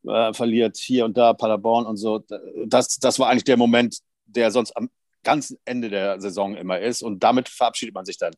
äh, 0.07 0.33
verliert 0.33 0.77
hier 0.77 1.05
und 1.05 1.17
da 1.17 1.33
Paderborn 1.33 1.85
und 1.85 1.97
so. 1.97 2.23
Das, 2.65 2.97
das 2.99 3.19
war 3.19 3.29
eigentlich 3.29 3.45
der 3.45 3.57
Moment, 3.57 3.99
der 4.25 4.51
sonst 4.51 4.75
am 4.77 4.89
ganzen 5.23 5.57
Ende 5.65 5.89
der 5.89 6.21
Saison 6.21 6.55
immer 6.55 6.79
ist. 6.79 7.01
Und 7.01 7.23
damit 7.23 7.49
verabschiedet 7.49 7.95
man 7.95 8.05
sich 8.05 8.17
dann 8.17 8.33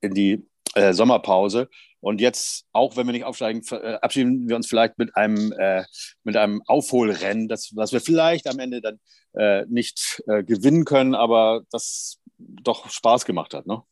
in 0.00 0.14
die 0.14 0.44
äh, 0.74 0.92
Sommerpause. 0.92 1.68
Und 2.02 2.20
jetzt, 2.20 2.66
auch 2.72 2.96
wenn 2.96 3.06
wir 3.06 3.12
nicht 3.12 3.24
aufsteigen, 3.24 3.62
verabschieden 3.62 4.46
äh, 4.46 4.48
wir 4.48 4.56
uns 4.56 4.66
vielleicht 4.66 4.98
mit 4.98 5.16
einem, 5.16 5.52
äh, 5.52 5.84
mit 6.24 6.36
einem 6.36 6.60
Aufholrennen, 6.66 7.46
das, 7.46 7.76
was 7.76 7.92
wir 7.92 8.00
vielleicht 8.00 8.48
am 8.48 8.58
Ende 8.58 8.80
dann 8.80 8.98
äh, 9.34 9.64
nicht 9.68 10.20
äh, 10.26 10.42
gewinnen 10.42 10.84
können, 10.84 11.14
aber 11.14 11.62
das 11.70 12.18
doch 12.38 12.90
Spaß 12.90 13.24
gemacht 13.24 13.54
hat. 13.54 13.66
Ne? 13.66 13.82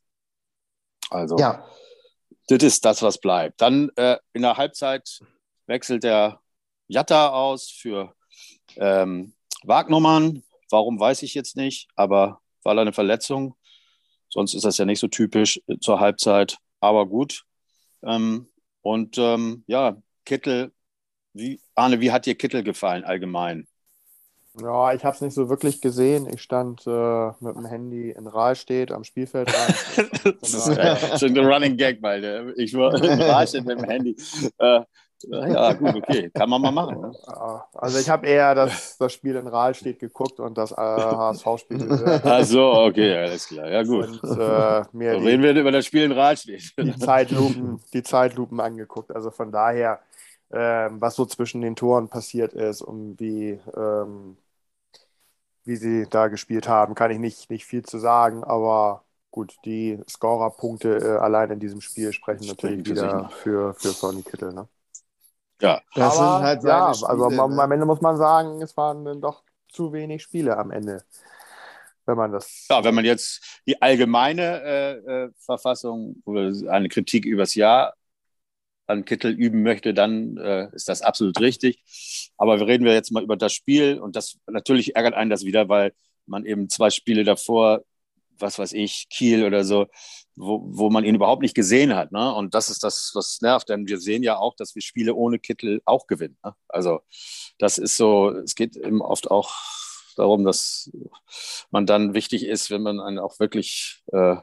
Also, 1.09 1.39
ja. 1.39 1.65
das 2.49 2.65
ist 2.65 2.85
das, 2.85 3.01
was 3.01 3.19
bleibt. 3.19 3.61
Dann 3.61 3.91
äh, 3.95 4.19
in 4.33 4.43
der 4.43 4.57
Halbzeit 4.57 5.21
wechselt 5.67 6.03
der 6.03 6.41
Jatta 6.89 7.29
aus 7.29 7.71
für 7.71 8.17
ähm, 8.75 9.35
Wagnermann. 9.63 10.43
Warum 10.69 10.99
weiß 10.99 11.23
ich 11.23 11.35
jetzt 11.35 11.57
nicht, 11.57 11.89
aber 11.95 12.41
war 12.65 12.77
eine 12.77 12.93
Verletzung. 12.93 13.55
Sonst 14.29 14.55
ist 14.55 14.65
das 14.65 14.79
ja 14.79 14.85
nicht 14.85 14.99
so 14.99 15.07
typisch 15.07 15.61
äh, 15.69 15.79
zur 15.79 16.01
Halbzeit. 16.01 16.59
Aber 16.81 17.07
gut. 17.07 17.45
Ähm, 18.03 18.49
und 18.83 19.19
ähm, 19.19 19.65
ja, 19.67 19.97
Kittel, 20.25 20.73
wie, 21.33 21.61
Arne, 21.75 22.01
wie 22.01 22.13
hat 22.13 22.27
dir 22.27 22.35
Kittel 22.35 22.63
gefallen 22.63 23.05
allgemein? 23.05 23.67
Ja, 24.61 24.93
ich 24.93 25.05
habe 25.05 25.15
es 25.15 25.21
nicht 25.21 25.35
so 25.35 25.49
wirklich 25.49 25.81
gesehen. 25.81 26.29
Ich 26.33 26.43
stand 26.43 26.85
äh, 26.87 27.29
mit 27.41 27.55
dem 27.55 27.67
Handy 27.67 28.11
in 28.11 28.27
Rahlstedt 28.27 28.91
am 28.91 29.05
Spielfeld 29.05 29.49
das 30.41 30.55
ist 30.55 31.21
schon 31.21 31.39
ein 31.39 31.47
Running 31.47 31.77
Gag, 31.77 32.03
weil 32.03 32.53
ich 32.57 32.75
war 32.75 32.93
in 33.03 33.23
Rahlstedt 33.23 33.65
mit 33.65 33.79
dem 33.79 33.89
Handy. 33.89 34.17
Äh, 34.59 34.81
ja, 35.29 35.73
gut, 35.75 35.95
okay. 35.97 36.31
Kann 36.31 36.49
man 36.49 36.63
mal 36.63 36.71
machen. 36.71 37.01
Ne? 37.01 37.13
Also 37.75 37.99
ich 37.99 38.09
habe 38.09 38.27
eher 38.27 38.55
das, 38.55 38.97
das 38.99 39.13
Spiel 39.13 39.37
in 39.37 39.47
Rahlstedt 39.47 39.99
geguckt 39.99 40.41
und 40.41 40.57
das 40.57 40.73
äh, 40.73 40.77
HSV-Spiel 40.77 41.79
gehört. 41.79 42.25
Ach 42.25 42.45
so, 42.45 42.73
okay, 42.73 43.17
alles 43.17 43.49
klar. 43.49 43.69
Ja, 43.71 43.83
gut. 43.83 44.23
Und, 44.23 44.39
äh, 44.39 44.83
mir 44.93 45.15
so 45.15 45.19
reden 45.27 45.43
wir 45.43 45.55
über 45.55 45.73
das 45.73 45.87
Spiel 45.87 46.05
in 46.05 46.13
Rahlstedt. 46.13 46.73
Die 46.79 46.97
Zeitlupen, 46.97 47.81
die 47.93 48.03
Zeitlupen 48.03 48.61
angeguckt. 48.61 49.15
Also 49.15 49.31
von 49.31 49.53
daher, 49.53 50.01
ähm, 50.53 51.01
was 51.01 51.17
so 51.17 51.27
zwischen 51.27 51.61
den 51.61 51.77
Toren 51.77 52.09
passiert 52.09 52.55
ist 52.55 52.83
und 52.83 53.21
wie, 53.21 53.59
ähm, 53.77 54.37
wie 55.65 55.77
sie 55.77 56.07
da 56.09 56.29
gespielt 56.29 56.69
haben, 56.69 56.95
kann 56.95 57.11
ich 57.11 57.19
nicht, 57.19 57.51
nicht 57.51 57.65
viel 57.67 57.85
zu 57.85 57.99
sagen, 57.99 58.43
aber 58.43 59.05
gut, 59.31 59.57
die 59.65 60.01
Scorerpunkte 60.09 60.97
äh, 60.99 61.19
allein 61.19 61.51
in 61.51 61.61
diesem 61.61 61.81
Spiel 61.81 62.13
sprechen 62.13 62.47
natürlich 62.47 62.87
wieder 62.87 63.31
für, 63.31 63.75
für 63.75 63.91
Sonny 63.91 64.23
Kittel. 64.23 64.53
Ne? 64.53 64.67
Ja, 65.61 65.81
das 65.95 66.17
Aber, 66.19 66.37
sind 66.37 66.47
halt 66.47 66.65
ja, 66.65 66.95
Spiele, 66.95 67.09
also 67.09 67.29
ne? 67.29 67.63
am 67.63 67.73
Ende 67.73 67.87
muss 67.87 68.01
man 68.01 68.17
sagen, 68.17 68.63
es 68.63 68.77
waren 68.77 69.05
dann 69.05 69.21
doch 69.21 69.43
zu 69.69 69.93
wenig 69.93 70.23
Spiele 70.23 70.57
am 70.57 70.71
Ende. 70.71 71.03
Wenn 72.07 72.17
man 72.17 72.33
das. 72.33 72.67
Ja, 72.71 72.83
wenn 72.83 72.95
man 72.95 73.05
jetzt 73.05 73.61
die 73.67 73.81
allgemeine 73.81 74.63
äh, 74.63 74.93
äh, 74.97 75.31
Verfassung 75.39 76.17
oder 76.25 76.53
eine 76.71 76.89
Kritik 76.89 77.25
übers 77.25 77.55
Jahr 77.55 77.95
an 78.87 79.05
Kittel 79.05 79.33
üben 79.33 79.63
möchte, 79.63 79.95
dann 79.95 80.37
äh, 80.37 80.69
ist 80.75 80.89
das 80.89 81.03
absolut 81.03 81.41
richtig. 81.41 81.83
Aber 82.37 82.59
wir 82.59 82.67
reden 82.67 82.85
wir 82.85 82.93
jetzt 82.93 83.13
mal 83.13 83.23
über 83.23 83.37
das 83.37 83.53
Spiel 83.53 83.99
und 83.99 84.17
das 84.17 84.39
natürlich 84.47 84.97
ärgert 84.97 85.15
einen 85.15 85.31
das 85.31 85.45
wieder, 85.45 85.69
weil 85.69 85.93
man 86.27 86.45
eben 86.45 86.69
zwei 86.69 86.91
Spiele 86.91 87.25
davor 87.25 87.85
was 88.41 88.59
weiß 88.59 88.73
ich, 88.73 89.09
Kiel 89.11 89.45
oder 89.45 89.65
so, 89.65 89.87
wo, 90.37 90.63
wo 90.65 90.91
man 90.91 91.05
ihn 91.05 91.15
überhaupt 91.15 91.43
nicht 91.43 91.55
gesehen 91.55 91.95
hat. 91.95 92.13
Ne? 92.13 92.35
Und 92.35 92.55
das 92.55 92.71
ist 92.71 92.83
das, 92.83 93.13
was 93.15 93.41
nervt, 93.41 93.69
denn 93.69 93.87
wir 93.89 93.99
sehen 93.99 94.23
ja 94.23 94.39
auch, 94.39 94.55
dass 94.57 94.75
wir 94.75 94.83
Spiele 94.83 95.15
ohne 95.15 95.39
Kittel 95.39 95.83
auch 95.85 96.07
gewinnen. 96.07 96.39
Ne? 96.45 96.55
Also 96.69 97.01
das 97.59 97.79
ist 97.79 97.97
so, 97.97 98.31
es 98.31 98.55
geht 98.55 98.77
eben 98.77 99.03
oft 99.03 99.31
auch 99.31 99.53
darum, 100.17 100.45
dass 100.45 100.91
man 101.71 101.87
dann 101.87 102.15
wichtig 102.15 102.45
ist, 102.45 102.71
wenn 102.71 102.83
man 102.83 103.01
einen 103.01 103.19
auch 103.19 103.39
wirklich 103.39 104.03
äh, 104.13 104.37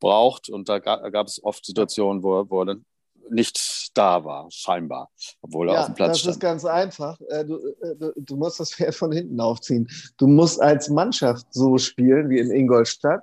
braucht. 0.00 0.48
Und 0.48 0.68
da 0.68 0.78
gab, 0.78 1.10
gab 1.12 1.26
es 1.26 1.42
oft 1.42 1.64
Situationen, 1.64 2.22
wo, 2.22 2.48
wo 2.48 2.62
er 2.62 2.66
dann 2.66 2.84
nicht 3.30 3.90
da 3.94 4.24
war, 4.24 4.50
scheinbar, 4.50 5.10
obwohl 5.42 5.68
er 5.68 5.74
ja, 5.74 5.80
auf 5.80 5.86
dem 5.86 5.94
Platz 5.94 6.10
das 6.10 6.18
stand. 6.20 6.28
Das 6.28 6.36
ist 6.36 6.40
ganz 6.40 6.64
einfach. 6.64 7.20
Äh, 7.28 7.44
du, 7.44 7.56
äh, 7.56 7.96
du, 7.96 8.12
du, 8.16 8.36
musst 8.36 8.60
das 8.60 8.72
Pferd 8.72 8.94
von 8.94 9.12
hinten 9.12 9.40
aufziehen. 9.40 9.88
Du 10.16 10.26
musst 10.26 10.60
als 10.60 10.88
Mannschaft 10.88 11.46
so 11.50 11.78
spielen 11.78 12.30
wie 12.30 12.38
in 12.38 12.50
Ingolstadt, 12.50 13.22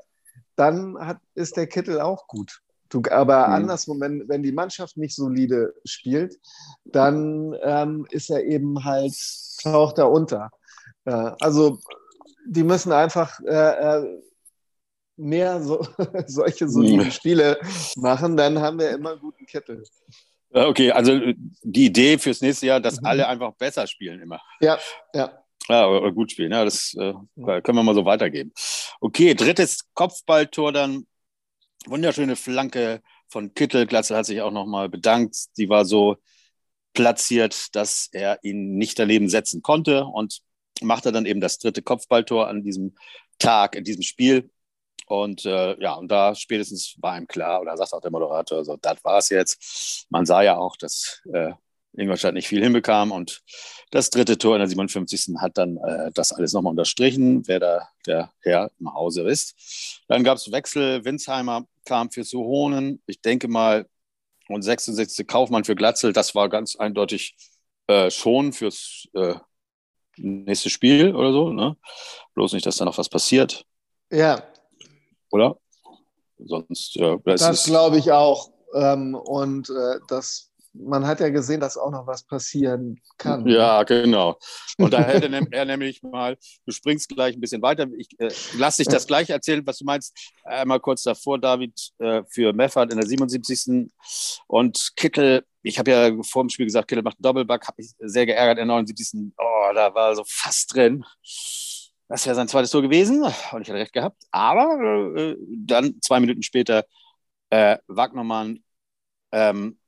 dann 0.56 0.98
hat, 0.98 1.20
ist 1.34 1.58
der 1.58 1.68
Kittel 1.68 2.02
auch 2.02 2.28
gut. 2.28 2.62
Du, 2.90 3.02
aber 3.10 3.48
mhm. 3.48 3.54
andersrum, 3.54 4.00
wenn, 4.00 4.28
wenn 4.28 4.44
die 4.44 4.52
Mannschaft 4.52 4.96
nicht 4.98 5.16
solide 5.16 5.74
spielt, 5.86 6.40
dann 6.86 7.56
ähm, 7.64 8.06
ist 8.12 8.30
er 8.30 8.44
eben 8.44 8.84
halt, 8.84 9.14
taucht 9.64 9.98
er 9.98 10.12
unter. 10.12 10.52
Äh, 11.06 11.32
also 11.40 11.80
die 12.48 12.64
müssen 12.64 12.92
einfach 12.92 13.40
äh, 13.42 14.00
äh 14.02 14.22
mehr 15.18 15.62
so, 15.62 15.86
solche 16.28 16.68
soliden 16.68 17.10
Spiele 17.12 17.58
machen, 17.96 18.36
dann 18.36 18.60
haben 18.60 18.80
wir 18.80 18.92
immer 18.92 19.12
einen 19.12 19.22
guten 19.22 19.46
Kittel. 19.46 19.84
Okay, 20.52 20.92
also 20.92 21.20
die 21.64 21.86
Idee 21.86 22.18
fürs 22.18 22.42
nächste 22.42 22.68
Jahr, 22.68 22.80
dass 22.80 23.00
mhm. 23.00 23.08
alle 23.08 23.28
einfach 23.28 23.54
besser 23.54 23.88
spielen 23.88 24.22
immer. 24.22 24.42
Ja, 24.60 24.78
ja. 25.14 25.45
Ja, 25.68 25.88
oder 25.88 26.12
gut 26.12 26.32
spielen, 26.32 26.52
ja, 26.52 26.64
das 26.64 26.94
äh, 26.94 27.14
können 27.36 27.78
wir 27.78 27.84
mal 27.84 27.96
so 27.96 28.06
weitergeben. 28.06 28.54
Okay, 29.02 29.34
drittes 29.34 29.90
Kopfballtor 29.94 30.72
dann. 30.72 31.08
Wunderschöne 31.88 32.36
Flanke 32.36 33.02
von 33.28 33.54
Kittel. 33.54 33.86
Glatzel 33.86 34.18
hat 34.18 34.26
sich 34.26 34.42
auch 34.42 34.52
nochmal 34.52 34.90
bedankt. 34.90 35.36
Die 35.58 35.70
war 35.70 35.86
so 35.86 36.18
platziert, 36.94 37.76
dass 37.76 38.10
er 38.12 38.40
ihn 38.44 38.78
nicht 38.78 38.98
daneben 38.98 39.30
setzen 39.30 39.62
konnte 39.62 40.06
und 40.06 40.40
machte 40.82 41.12
dann 41.12 41.26
eben 41.26 41.42
das 41.42 41.58
dritte 41.60 41.82
Kopfballtor 41.82 42.48
an 42.48 42.64
diesem 42.64 42.96
Tag, 43.40 43.76
in 43.76 43.84
diesem 43.84 44.04
Spiel. 44.04 44.50
Und 45.08 45.46
äh, 45.46 45.80
ja, 45.80 45.94
und 45.94 46.10
da 46.10 46.34
spätestens 46.34 46.96
war 47.00 47.18
ihm 47.18 47.28
klar, 47.28 47.62
oder 47.62 47.78
sagt 47.78 47.94
auch 47.94 48.02
der 48.02 48.12
Moderator, 48.12 48.66
so, 48.66 48.78
das 48.78 49.04
war 49.04 49.20
es 49.20 49.30
jetzt. 49.30 50.08
Man 50.10 50.26
sah 50.26 50.42
ja 50.42 50.58
auch, 50.58 50.78
dass 50.78 51.22
äh, 51.32 51.52
Ingolstadt 51.98 52.34
nicht 52.34 52.48
viel 52.48 52.62
hinbekam. 52.62 53.12
Und 53.12 53.42
das 53.92 54.10
dritte 54.10 54.38
Tor 54.38 54.56
in 54.56 54.60
der 54.60 54.68
57. 54.68 55.36
hat 55.40 55.58
dann 55.58 55.78
äh, 55.78 56.12
das 56.14 56.32
alles 56.32 56.54
nochmal 56.54 56.72
unterstrichen, 56.72 57.48
wer 57.48 57.60
da 57.60 57.90
der 58.06 58.32
Herr 58.42 58.72
im 58.80 58.94
Hause 58.94 59.24
ist. 59.24 60.04
Dann 60.08 60.24
gab 60.24 60.38
es 60.38 60.52
Wechsel. 60.52 61.04
Winsheimer 61.06 61.66
kam 61.86 62.10
für 62.12 62.24
Suhonen, 62.24 63.02
ich 63.06 63.22
denke 63.22 63.48
mal, 63.48 63.88
und 64.48 64.62
66. 64.62 65.28
Kaufmann 65.28 65.64
für 65.64 65.76
Glatzel, 65.76 66.14
das 66.14 66.36
war 66.36 66.50
ganz 66.50 66.76
eindeutig 66.76 67.36
äh, 67.88 68.12
schon 68.12 68.54
fürs 68.54 69.08
äh, 69.14 69.36
nächste 70.18 70.70
Spiel 70.70 71.16
oder 71.16 71.32
so. 71.32 71.52
Ne? 71.52 71.78
Bloß 72.34 72.54
nicht, 72.54 72.66
dass 72.66 72.78
da 72.78 72.86
noch 72.86 72.98
was 72.98 73.10
passiert. 73.10 73.66
Ja. 74.12 74.44
Oder? 75.32 75.58
Sonst, 76.38 77.00
das, 77.26 77.42
das 77.42 77.64
glaube 77.66 77.98
ich 77.98 78.12
auch. 78.12 78.52
Ähm, 78.74 79.16
und 79.16 79.70
äh, 79.70 80.00
das 80.08 80.52
man 80.78 81.06
hat 81.08 81.20
ja 81.20 81.30
gesehen, 81.30 81.60
dass 81.60 81.78
auch 81.78 81.92
noch 81.92 82.08
was 82.08 82.24
passieren 82.24 83.00
kann. 83.18 83.48
Ja, 83.48 83.84
genau. 83.84 84.38
Und 84.78 84.94
da 84.94 85.02
hätte 85.02 85.30
er 85.52 85.66
nämlich 85.66 86.04
mal, 86.04 86.38
du 86.66 86.72
springst 86.72 87.10
gleich 87.10 87.36
ein 87.36 87.42
bisschen 87.42 87.62
weiter. 87.62 87.88
Ich 87.98 88.10
äh, 88.20 88.30
lass 88.58 88.78
dich 88.78 88.88
das 88.88 89.08
gleich 89.08 89.30
erzählen, 89.30 89.66
was 89.66 89.78
du 89.80 89.86
meinst. 89.86 90.16
Einmal 90.44 90.80
kurz 90.80 91.04
davor, 91.04 91.40
David, 91.40 91.92
äh, 92.00 92.24
für 92.30 92.54
Meffert 92.54 92.92
in 92.92 92.98
der 92.98 93.08
77. 93.08 93.92
Und 94.48 94.92
Kittel, 94.96 95.46
ich 95.64 95.80
habe 95.80 95.92
ja 95.92 96.12
vor 96.24 96.44
dem 96.44 96.50
Spiel 96.50 96.66
gesagt, 96.66 96.88
Kittel 96.88 97.04
macht 97.04 97.18
einen 97.18 97.24
Doppelback, 97.24 97.68
habe 97.68 97.76
mich 97.78 97.94
sehr 98.00 98.26
geärgert 98.26 98.58
in 98.58 98.68
der 98.68 98.76
79. 98.76 99.34
Oh, 99.38 99.74
da 99.74 99.94
war 99.94 100.16
so 100.16 100.24
fast 100.28 100.74
drin. 100.76 101.04
Das 102.08 102.26
wäre 102.26 102.36
sein 102.36 102.48
zweites 102.48 102.70
Tor 102.70 102.84
gewesen 102.84 103.24
und 103.24 103.62
ich 103.62 103.70
hatte 103.70 103.74
recht 103.74 103.94
gehabt. 103.94 104.24
Aber 104.32 105.16
äh, 105.16 105.36
dann 105.50 105.96
zwei 106.02 106.20
Minuten 106.20 106.44
später 106.44 106.86
äh, 107.50 107.78
Wagnermann 107.88 108.64
ähm, 109.32 109.80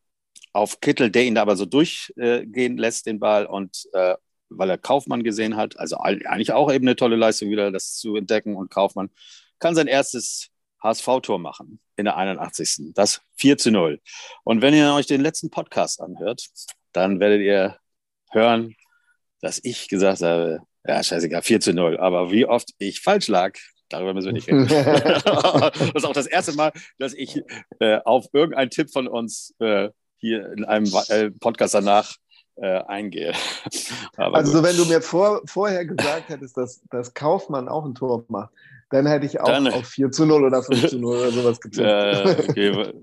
auf 0.53 0.79
Kittel, 0.79 1.11
der 1.11 1.25
ihn 1.25 1.35
da 1.35 1.41
aber 1.41 1.55
so 1.55 1.65
durchgehen 1.65 2.77
lässt, 2.77 3.05
den 3.05 3.19
Ball. 3.19 3.45
Und 3.45 3.87
äh, 3.93 4.15
weil 4.49 4.69
er 4.69 4.77
Kaufmann 4.77 5.23
gesehen 5.23 5.55
hat, 5.57 5.77
also 5.79 5.97
eigentlich 5.97 6.53
auch 6.53 6.71
eben 6.71 6.87
eine 6.87 6.95
tolle 6.95 7.15
Leistung, 7.15 7.49
wieder 7.49 7.71
das 7.71 7.97
zu 7.97 8.15
entdecken. 8.15 8.55
Und 8.55 8.71
Kaufmann 8.71 9.09
kann 9.59 9.75
sein 9.75 9.87
erstes 9.87 10.49
HSV-Tor 10.81 11.39
machen 11.39 11.79
in 11.95 12.05
der 12.05 12.17
81. 12.17 12.93
Das 12.93 13.21
4 13.37 13.57
zu 13.57 13.71
0. 13.71 13.99
Und 14.43 14.61
wenn 14.61 14.73
ihr 14.73 14.93
euch 14.93 15.07
den 15.07 15.21
letzten 15.21 15.49
Podcast 15.49 16.01
anhört, 16.01 16.47
dann 16.93 17.19
werdet 17.19 17.41
ihr 17.41 17.77
hören, 18.31 18.75
dass 19.41 19.59
ich 19.63 19.87
gesagt 19.87 20.21
habe, 20.21 20.61
ja, 20.85 21.03
scheißegal, 21.03 21.41
4 21.41 21.59
zu 21.59 21.73
0. 21.73 21.97
Aber 21.97 22.31
wie 22.31 22.45
oft 22.45 22.69
ich 22.77 23.01
falsch 23.01 23.27
lag, 23.27 23.57
darüber 23.89 24.13
müssen 24.13 24.27
wir 24.27 24.33
nicht 24.33 24.47
reden. 24.47 24.67
das 24.67 25.91
ist 25.93 26.05
auch 26.05 26.13
das 26.13 26.27
erste 26.27 26.53
Mal, 26.53 26.71
dass 26.97 27.13
ich 27.13 27.41
äh, 27.79 27.99
auf 28.05 28.27
irgendeinen 28.33 28.69
Tipp 28.69 28.91
von 28.91 29.07
uns 29.07 29.53
äh, 29.59 29.89
hier 30.17 30.51
in 30.51 30.65
einem 30.65 30.91
äh, 31.09 31.29
Podcast 31.31 31.73
danach 31.73 32.15
äh, 32.55 32.81
eingehe. 32.83 33.33
also 34.17 34.63
wenn 34.63 34.77
du 34.77 34.85
mir 34.85 35.01
vor, 35.01 35.41
vorher 35.45 35.85
gesagt 35.85 36.29
hättest, 36.29 36.57
dass, 36.57 36.81
dass 36.89 37.13
Kaufmann 37.13 37.67
auch 37.69 37.85
ein 37.85 37.95
Tor 37.95 38.25
macht, 38.27 38.51
dann 38.89 39.05
hätte 39.05 39.25
ich 39.25 39.39
auch 39.39 39.45
dann, 39.45 39.67
auf 39.67 39.85
4 39.87 40.11
zu 40.11 40.25
0 40.25 40.45
oder 40.45 40.63
5 40.63 40.87
zu 40.87 40.99
0 40.99 41.17
oder 41.17 41.31
sowas 41.31 41.59
getippt. 41.59 41.87
Äh, 41.87 42.49
okay, 42.49 42.93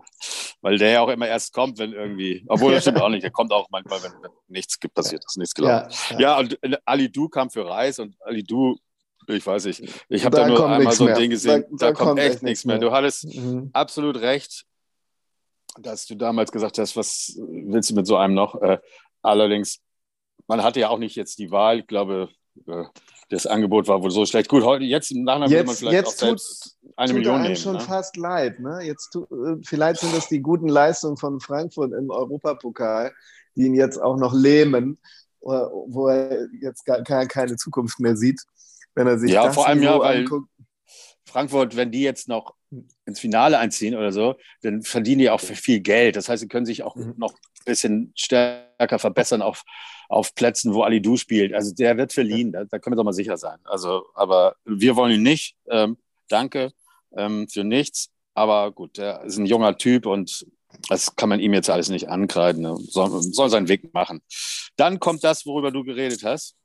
weil 0.63 0.79
der 0.79 0.91
ja 0.91 1.01
auch 1.03 1.11
immer 1.11 1.29
erst 1.29 1.53
kommt, 1.53 1.79
wenn 1.79 1.93
irgendwie, 1.93 2.43
obwohl 2.49 2.73
das 2.73 2.85
stimmt 2.85 3.03
auch 3.03 3.11
nicht, 3.11 3.23
der 3.23 3.31
kommt 3.31 3.53
auch 3.53 3.69
manchmal, 3.71 4.03
wenn, 4.03 4.13
wenn 4.23 4.31
nichts 4.49 4.79
passiert 4.95 5.23
ist, 5.27 5.37
nichts 5.37 5.55
gelaufen. 5.55 5.91
Ja, 6.11 6.15
ja. 6.15 6.21
ja, 6.21 6.39
und 6.39 6.59
äh, 6.63 6.77
Ali 6.87 7.13
Du 7.13 7.29
kam 7.29 7.51
für 7.51 7.67
Reis 7.67 7.99
und 7.99 8.17
Ali 8.21 8.43
Du 8.43 8.77
ich 9.27 9.47
weiß 9.47 9.65
nicht. 9.67 9.83
Ich 10.11 10.25
habe 10.25 10.37
da, 10.37 10.43
da, 10.43 10.49
nur 10.49 10.69
einmal 10.69 10.93
so 10.93 11.05
ein 11.05 11.13
mehr. 11.13 11.17
Ding 11.17 11.31
gesehen. 11.31 11.63
Da, 11.63 11.69
da, 11.71 11.87
da 11.87 11.93
kommt, 11.93 12.09
kommt, 12.09 12.21
echt 12.21 12.43
nichts 12.43 12.65
mehr. 12.65 12.79
mehr. 12.79 12.89
Du 12.89 12.95
hattest 12.95 13.25
mhm. 13.35 13.71
absolut 13.73 14.21
recht 14.21 14.67
dass 15.81 16.07
du 16.07 16.15
damals 16.15 16.53
gesagt 16.53 16.79
hast, 16.79 16.97
was 16.97 17.39
willst 17.39 17.91
du 17.91 17.95
mit 17.95 18.07
so 18.07 18.17
einem 18.17 18.35
noch? 18.35 18.61
Äh, 18.61 18.79
allerdings, 19.23 19.81
man 20.47 20.63
hatte 20.63 20.81
ja 20.81 20.89
auch 20.89 20.99
nicht 20.99 21.17
jetzt 21.17 21.39
die 21.39 21.51
Wahl. 21.51 21.81
Ich 21.81 21.87
glaube, 21.87 22.29
äh, 22.67 22.85
das 23.31 23.47
Angebot 23.47 23.89
war 23.89 24.03
wohl 24.03 24.11
so 24.11 24.27
schlecht. 24.27 24.49
Gut, 24.49 24.63
heute, 24.65 24.85
jetzt 24.85 25.11
im 25.11 25.25
Nachhinein 25.25 25.51
würde 25.51 25.65
man 25.65 25.75
vielleicht 25.75 26.07
auch 26.07 26.13
selbst 26.13 26.77
tut, 26.81 26.93
eine 26.97 27.09
tut 27.09 27.19
Million 27.19 27.43
nehmen. 27.43 27.57
schon 27.57 27.75
ne? 27.75 27.81
fast 27.81 28.17
leid. 28.17 28.61
Ne? 28.61 28.81
Jetzt 28.83 29.11
tu, 29.11 29.25
äh, 29.25 29.57
vielleicht 29.65 30.01
sind 30.01 30.15
das 30.15 30.29
die 30.29 30.41
guten 30.41 30.69
Leistungen 30.69 31.17
von 31.17 31.41
Frankfurt 31.41 31.93
im 31.93 32.11
Europapokal, 32.11 33.13
die 33.57 33.67
ihn 33.67 33.75
jetzt 33.75 34.01
auch 34.01 34.17
noch 34.17 34.35
lähmen, 34.35 34.99
äh, 35.43 35.47
wo 35.47 36.09
er 36.09 36.49
jetzt 36.61 36.85
gar, 36.85 37.03
keine 37.03 37.57
Zukunft 37.57 38.01
mehr 38.01 38.17
sieht, 38.17 38.41
wenn 38.95 39.07
er 39.07 39.19
sich 39.19 39.33
ja, 39.33 39.47
das 39.47 39.55
vor 39.55 39.67
allem 39.67 39.83
ja, 39.83 39.99
weil 39.99 40.21
anguckt. 40.21 40.49
Frankfurt, 41.27 41.77
wenn 41.77 41.91
die 41.91 42.03
jetzt 42.03 42.29
noch 42.29 42.55
ins 43.07 43.21
Finale 43.21 43.59
einziehen 43.59 43.95
oder 43.95 44.13
so, 44.13 44.37
dann 44.63 44.83
verdienen 44.83 45.21
die 45.21 45.31
auch 45.31 45.41
viel 45.41 45.81
Geld. 45.81 46.17
Das 46.17 46.29
heißt, 46.29 46.41
sie 46.41 46.49
können 46.49 46.67
sich 46.67 46.83
auch 46.83 46.97
mhm. 46.97 47.15
noch 47.17 47.33
ein 47.33 47.65
bisschen 47.65 48.13
stärker 48.17 48.99
verbessern 48.99 49.43
auf, 49.43 49.65
auf 50.09 50.35
Plätzen, 50.35 50.75
wo 50.75 50.83
Ali 50.83 51.01
Du 51.01 51.17
spielt. 51.17 51.55
Also 51.55 51.75
der 51.75 51.97
wird 51.97 52.13
verliehen, 52.13 52.53
da, 52.53 52.65
da 52.65 52.79
können 52.79 52.95
wir 52.95 52.97
doch 52.97 53.05
mal 53.05 53.13
sicher 53.13 53.37
sein. 53.37 53.59
Also, 53.65 54.05
aber 54.15 54.57
wir 54.65 54.97
wollen 54.97 55.13
ihn 55.13 55.23
nicht. 55.23 55.57
Ähm, 55.69 55.97
danke 56.29 56.73
ähm, 57.17 57.49
für 57.49 57.65
nichts. 57.65 58.11
Aber 58.35 58.73
gut, 58.73 58.99
der 58.99 59.23
ist 59.23 59.39
ein 59.39 59.47
junger 59.47 59.77
Typ 59.79 60.07
und 60.07 60.47
das 60.89 61.15
kann 61.15 61.29
man 61.29 61.41
ihm 61.41 61.55
jetzt 61.55 61.71
alles 61.71 61.89
nicht 61.89 62.09
ankreiden. 62.09 62.63
Ne? 62.63 62.77
Soll, 62.89 63.23
soll 63.23 63.49
seinen 63.49 63.69
Weg 63.69 63.95
machen. 63.95 64.23
Dann 64.77 64.99
kommt 64.99 65.23
das, 65.23 65.47
worüber 65.47 65.71
du 65.71 65.85
geredet 65.85 66.25
hast, 66.25 66.57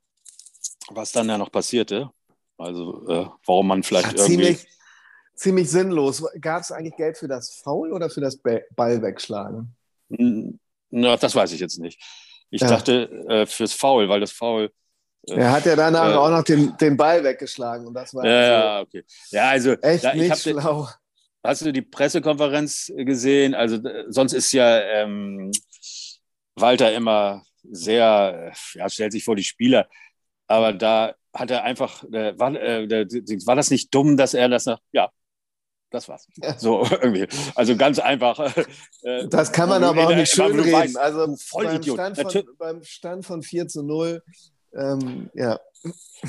was 0.89 1.11
dann 1.11 1.29
ja 1.29 1.37
noch 1.37 1.51
passierte. 1.51 2.09
Also 2.57 3.07
äh, 3.07 3.27
warum 3.45 3.67
man 3.67 3.83
vielleicht 3.83 4.13
irgendwie 4.13 4.55
ziemlich 4.55 4.67
sinnlos. 5.39 6.23
Gab 6.41 6.61
es 6.61 6.71
eigentlich 6.71 6.95
Geld 6.95 7.17
für 7.17 7.27
das 7.27 7.53
Foul 7.63 7.91
oder 7.91 8.09
für 8.09 8.21
das 8.21 8.37
Ball 8.37 9.01
wegschlagen? 9.01 9.75
Na, 10.89 11.17
das 11.17 11.35
weiß 11.35 11.51
ich 11.53 11.59
jetzt 11.59 11.79
nicht. 11.79 12.01
Ich 12.49 12.61
ja. 12.61 12.67
dachte 12.67 13.09
äh, 13.29 13.45
fürs 13.45 13.73
Foul, 13.73 14.09
weil 14.09 14.19
das 14.19 14.31
Foul. 14.31 14.71
Äh, 15.27 15.35
er 15.35 15.51
hat 15.51 15.65
ja 15.65 15.75
danach 15.75 16.11
äh, 16.11 16.15
auch 16.15 16.29
noch 16.29 16.43
den, 16.43 16.75
den 16.77 16.97
Ball 16.97 17.23
weggeschlagen 17.23 17.85
und 17.85 17.93
das 17.93 18.13
war 18.13 18.25
ja, 18.25 18.77
also 18.77 18.87
okay. 18.87 19.03
Ja, 19.29 19.49
also 19.49 19.73
echt 19.73 20.03
da, 20.03 20.13
nicht 20.15 20.37
schlau. 20.37 20.85
Den, 20.85 20.93
hast 21.43 21.61
du 21.61 21.71
die 21.71 21.81
Pressekonferenz 21.81 22.91
gesehen? 22.95 23.53
Also 23.53 23.79
sonst 24.07 24.33
ist 24.33 24.51
ja 24.51 24.79
ähm, 24.79 25.51
Walter 26.55 26.91
immer 26.93 27.43
sehr, 27.63 28.51
ja, 28.73 28.89
stellt 28.89 29.11
sich 29.11 29.23
vor 29.23 29.35
die 29.35 29.43
Spieler, 29.43 29.87
aber 30.47 30.73
da 30.73 31.13
hat 31.33 31.51
er 31.51 31.63
einfach, 31.63 32.03
äh, 32.05 32.37
war, 32.39 32.55
äh, 32.55 32.89
war 32.89 33.55
das 33.55 33.69
nicht 33.69 33.93
dumm, 33.93 34.17
dass 34.17 34.33
er 34.33 34.49
das 34.49 34.65
nach, 34.65 34.79
ja, 34.91 35.11
das 35.91 36.07
war's. 36.07 36.27
So 36.57 36.83
irgendwie. 37.01 37.27
Also 37.55 37.75
ganz 37.75 37.99
einfach. 37.99 38.55
Äh, 39.01 39.27
das 39.27 39.51
kann 39.51 39.69
man 39.69 39.83
aber 39.83 40.07
auch 40.07 40.15
nicht 40.15 40.31
schön 40.31 40.59
reden. 40.59 40.73
Weißt, 40.73 40.97
also 40.97 41.35
beim 41.53 41.83
Stand, 41.83 42.17
von, 42.17 42.43
beim 42.57 42.83
Stand 42.83 43.25
von 43.25 43.41
4 43.41 43.67
zu 43.67 43.83
0, 43.83 44.21
ähm, 44.75 45.29
ja. 45.33 45.59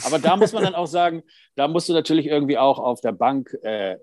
Aber 0.05 0.19
da 0.19 0.37
muss 0.37 0.53
man 0.53 0.63
dann 0.63 0.75
auch 0.75 0.87
sagen, 0.87 1.23
da 1.57 1.69
musst 1.69 1.89
du 1.89 1.93
natürlich 1.93 2.27
irgendwie 2.27 2.59
auch 2.59 2.79
auf 2.79 3.01
der 3.01 3.13
Bank 3.13 3.53
äh, 3.63 3.97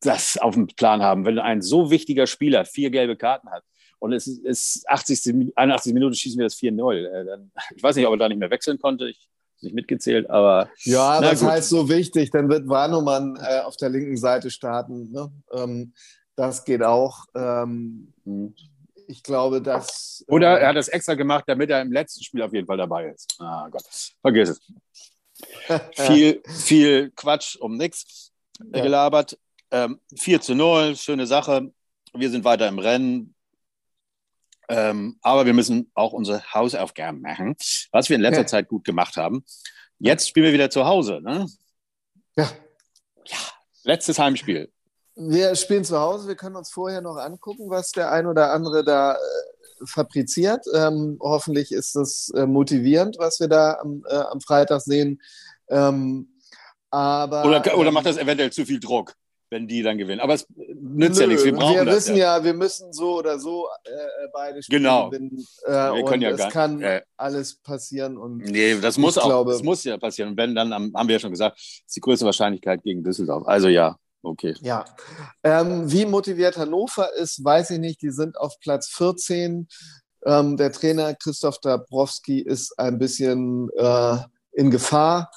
das 0.00 0.36
auf 0.38 0.54
dem 0.54 0.66
Plan 0.66 1.02
haben. 1.02 1.24
Wenn 1.24 1.38
ein 1.38 1.62
so 1.62 1.90
wichtiger 1.90 2.26
Spieler 2.26 2.64
vier 2.64 2.90
gelbe 2.90 3.16
Karten 3.16 3.50
hat 3.50 3.64
und 3.98 4.12
es 4.12 4.26
ist 4.26 4.88
80, 4.88 5.56
81 5.56 5.92
Minuten 5.94 6.14
schießen 6.14 6.38
wir 6.38 6.46
das 6.46 6.56
4-0, 6.56 7.06
äh, 7.06 7.38
ich 7.74 7.82
weiß 7.82 7.96
nicht, 7.96 8.06
ob 8.06 8.14
er 8.14 8.18
da 8.18 8.28
nicht 8.28 8.38
mehr 8.38 8.50
wechseln 8.50 8.78
konnte. 8.78 9.08
Ich 9.08 9.28
nicht 9.62 9.74
mitgezählt, 9.74 10.30
aber. 10.30 10.70
Ja, 10.80 11.20
gut. 11.20 11.42
heißt 11.42 11.68
so 11.68 11.88
wichtig? 11.88 12.30
Dann 12.30 12.48
wird 12.48 12.68
Warnumann 12.68 13.36
äh, 13.36 13.60
auf 13.60 13.76
der 13.76 13.90
linken 13.90 14.16
Seite 14.16 14.50
starten. 14.50 15.10
Ne? 15.10 15.30
Ähm, 15.52 15.92
das 16.36 16.64
geht 16.64 16.82
auch. 16.82 17.24
Ähm, 17.34 18.12
mhm. 18.24 18.54
Ich 19.06 19.22
glaube, 19.22 19.62
dass. 19.62 20.24
Oder 20.28 20.58
äh, 20.58 20.62
er 20.62 20.68
hat 20.68 20.76
das 20.76 20.88
extra 20.88 21.14
gemacht, 21.14 21.44
damit 21.46 21.70
er 21.70 21.82
im 21.82 21.92
letzten 21.92 22.22
Spiel 22.22 22.42
auf 22.42 22.52
jeden 22.52 22.66
Fall 22.66 22.76
dabei 22.76 23.08
ist. 23.08 23.36
Ah 23.38 23.68
Gott, 23.70 23.84
vergiss 24.20 24.50
es. 24.50 24.60
viel, 26.06 26.42
viel 26.46 27.10
Quatsch 27.10 27.56
um 27.56 27.76
nichts 27.76 28.32
ja. 28.72 28.82
gelabert. 28.82 29.38
Ähm, 29.70 30.00
4 30.16 30.40
zu 30.40 30.54
0, 30.54 30.96
schöne 30.96 31.26
Sache. 31.26 31.72
Wir 32.14 32.30
sind 32.30 32.44
weiter 32.44 32.68
im 32.68 32.78
Rennen. 32.78 33.34
Ähm, 34.68 35.18
aber 35.22 35.46
wir 35.46 35.54
müssen 35.54 35.90
auch 35.94 36.12
unsere 36.12 36.42
Hausaufgaben 36.52 37.20
machen, 37.20 37.56
was 37.90 38.08
wir 38.08 38.16
in 38.16 38.22
letzter 38.22 38.42
ja. 38.42 38.46
Zeit 38.46 38.68
gut 38.68 38.84
gemacht 38.84 39.16
haben. 39.16 39.44
Jetzt 39.98 40.28
spielen 40.28 40.46
wir 40.46 40.52
wieder 40.52 40.70
zu 40.70 40.84
Hause. 40.86 41.20
Ne? 41.22 41.46
Ja. 42.36 42.50
Ja, 43.24 43.38
letztes 43.84 44.18
Heimspiel. 44.18 44.70
Wir 45.16 45.56
spielen 45.56 45.84
zu 45.84 45.98
Hause. 45.98 46.28
Wir 46.28 46.36
können 46.36 46.56
uns 46.56 46.70
vorher 46.70 47.00
noch 47.00 47.16
angucken, 47.16 47.70
was 47.70 47.90
der 47.90 48.12
ein 48.12 48.26
oder 48.26 48.52
andere 48.52 48.84
da 48.84 49.14
äh, 49.14 49.18
fabriziert. 49.84 50.64
Ähm, 50.72 51.18
hoffentlich 51.20 51.72
ist 51.72 51.96
das 51.96 52.30
äh, 52.36 52.46
motivierend, 52.46 53.16
was 53.18 53.40
wir 53.40 53.48
da 53.48 53.78
am, 53.80 54.04
äh, 54.08 54.14
am 54.14 54.40
Freitag 54.40 54.80
sehen. 54.82 55.20
Ähm, 55.68 56.28
aber, 56.90 57.44
oder, 57.44 57.76
oder 57.76 57.90
macht 57.90 58.06
das 58.06 58.16
eventuell 58.16 58.52
zu 58.52 58.64
viel 58.64 58.80
Druck? 58.80 59.14
Wenn 59.50 59.66
die 59.66 59.82
dann 59.82 59.98
gewinnen. 59.98 60.20
Aber 60.20 60.34
es 60.34 60.46
nützt 60.56 61.16
Nö, 61.16 61.22
ja 61.22 61.26
nichts. 61.26 61.44
Wir 61.44 61.54
brauchen 61.54 61.76
wir 61.76 61.84
das. 61.84 61.96
Wissen 61.96 62.16
ja. 62.16 62.38
ja. 62.38 62.44
wir 62.44 62.54
müssen 62.54 62.92
so 62.92 63.18
oder 63.18 63.38
so 63.38 63.66
äh, 63.84 63.90
beide 64.32 64.62
Spiele 64.62 64.80
genau. 64.80 65.10
gewinnen. 65.10 65.44
Äh, 65.64 65.70
wir 65.70 66.04
können 66.04 66.22
ja 66.22 66.30
es 66.30 66.38
gar, 66.38 66.50
kann 66.50 66.82
äh, 66.82 67.02
alles 67.16 67.56
passieren. 67.56 68.16
Und 68.16 68.38
nee, 68.38 68.78
das 68.80 68.98
muss 68.98 69.18
auch. 69.18 69.26
Glaube, 69.26 69.52
das 69.52 69.62
muss 69.62 69.84
ja 69.84 69.96
passieren. 69.96 70.30
Und 70.30 70.36
wenn, 70.36 70.54
dann 70.54 70.72
haben 70.72 71.08
wir 71.08 71.14
ja 71.14 71.18
schon 71.18 71.30
gesagt, 71.30 71.58
ist 71.58 71.96
die 71.96 72.00
größte 72.00 72.24
Wahrscheinlichkeit 72.24 72.82
gegen 72.82 73.02
Düsseldorf. 73.02 73.46
Also 73.46 73.68
ja, 73.68 73.96
okay. 74.22 74.54
Ja. 74.60 74.84
Ähm, 75.42 75.90
wie 75.90 76.06
motiviert 76.06 76.56
Hannover 76.56 77.14
ist, 77.14 77.44
weiß 77.44 77.70
ich 77.70 77.78
nicht. 77.78 78.02
Die 78.02 78.10
sind 78.10 78.38
auf 78.38 78.58
Platz 78.60 78.88
14. 78.88 79.68
Ähm, 80.24 80.56
der 80.56 80.72
Trainer 80.72 81.14
Christoph 81.14 81.60
Dabrowski 81.60 82.40
ist 82.40 82.78
ein 82.78 82.98
bisschen 82.98 83.70
äh, 83.76 84.16
in 84.52 84.70
Gefahr. 84.70 85.30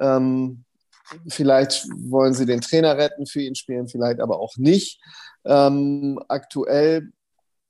Ähm, 0.00 0.64
vielleicht 1.28 1.86
wollen 1.96 2.34
sie 2.34 2.46
den 2.46 2.60
Trainer 2.60 2.96
retten, 2.96 3.26
für 3.26 3.42
ihn 3.42 3.54
spielen, 3.54 3.88
vielleicht 3.88 4.20
aber 4.20 4.38
auch 4.40 4.56
nicht. 4.56 5.00
Ähm, 5.44 6.20
aktuell 6.28 7.12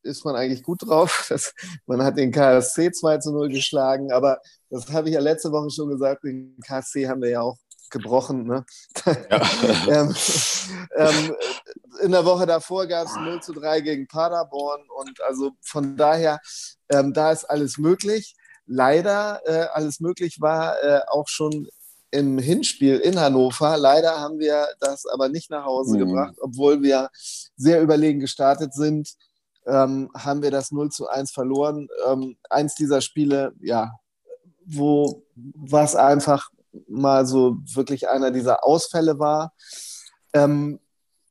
ist 0.03 0.25
man 0.25 0.37
eigentlich 0.37 0.63
gut 0.63 0.87
drauf. 0.87 1.27
Das, 1.33 1.55
man 1.87 2.03
hat 2.03 2.19
den 2.19 2.33
KSC 2.33 2.93
2 2.93 3.19
zu 3.19 3.33
0 3.33 3.49
geschlagen, 3.49 4.13
aber 4.13 4.41
das 4.69 4.89
habe 4.93 5.09
ich 5.09 5.15
ja 5.15 5.21
letzte 5.21 5.53
Woche 5.53 5.71
schon 5.71 5.89
gesagt, 5.89 6.25
den 6.25 6.57
KSC 6.67 7.09
haben 7.09 7.23
wir 7.23 7.31
ja 7.31 7.41
auch 7.41 7.57
gebrochen. 7.91 8.45
Ne? 8.45 8.65
Ja. 9.07 9.41
ähm, 9.89 10.15
ähm, 10.97 11.37
in 12.03 12.11
der 12.11 12.25
Woche 12.25 12.47
davor 12.47 12.87
gab 12.87 13.07
es 13.07 13.15
0 13.15 13.41
zu 13.43 13.53
3 13.53 13.81
gegen 13.83 14.07
Paderborn 14.09 14.83
und 14.97 15.21
also 15.23 15.53
von 15.61 15.97
daher, 15.97 16.41
ähm, 16.89 17.13
da 17.13 17.33
ist 17.33 17.45
alles 17.45 17.79
möglich. 17.79 18.35
Leider 18.67 19.41
äh, 19.45 19.67
alles 19.73 20.01
möglich 20.01 20.41
war 20.41 20.83
äh, 20.83 21.01
auch 21.09 21.29
schon 21.29 21.69
im 22.13 22.39
Hinspiel 22.39 22.99
in 22.99 23.19
Hannover. 23.19 23.77
Leider 23.77 24.21
haben 24.21 24.39
wir 24.39 24.69
das 24.81 25.07
aber 25.07 25.29
nicht 25.29 25.51
nach 25.51 25.65
Hause 25.65 25.97
mhm. 25.97 26.07
gebracht, 26.07 26.35
obwohl 26.41 26.83
wir 26.83 27.11
sehr 27.57 27.83
überlegen 27.83 28.21
gestartet 28.21 28.75
sind. 28.75 29.15
Ähm, 29.67 30.11
haben 30.15 30.43
wir 30.43 30.51
das 30.51 30.73
0 30.73 30.91
zu 30.91 31.09
1 31.09 31.33
verloren. 31.33 31.89
Ähm, 32.07 32.37
eins 32.51 32.75
dieser 32.75 33.01
Spiele, 33.01 33.55
ja, 33.61 33.93
wo 34.65 35.25
was 35.35 35.97
einfach 35.97 36.51
mal 36.87 37.27
so 37.27 37.57
wirklich 37.75 38.09
einer 38.09 38.31
dieser 38.31 38.65
Ausfälle 38.65 39.19
war. 39.19 39.55
Ähm, 40.35 40.81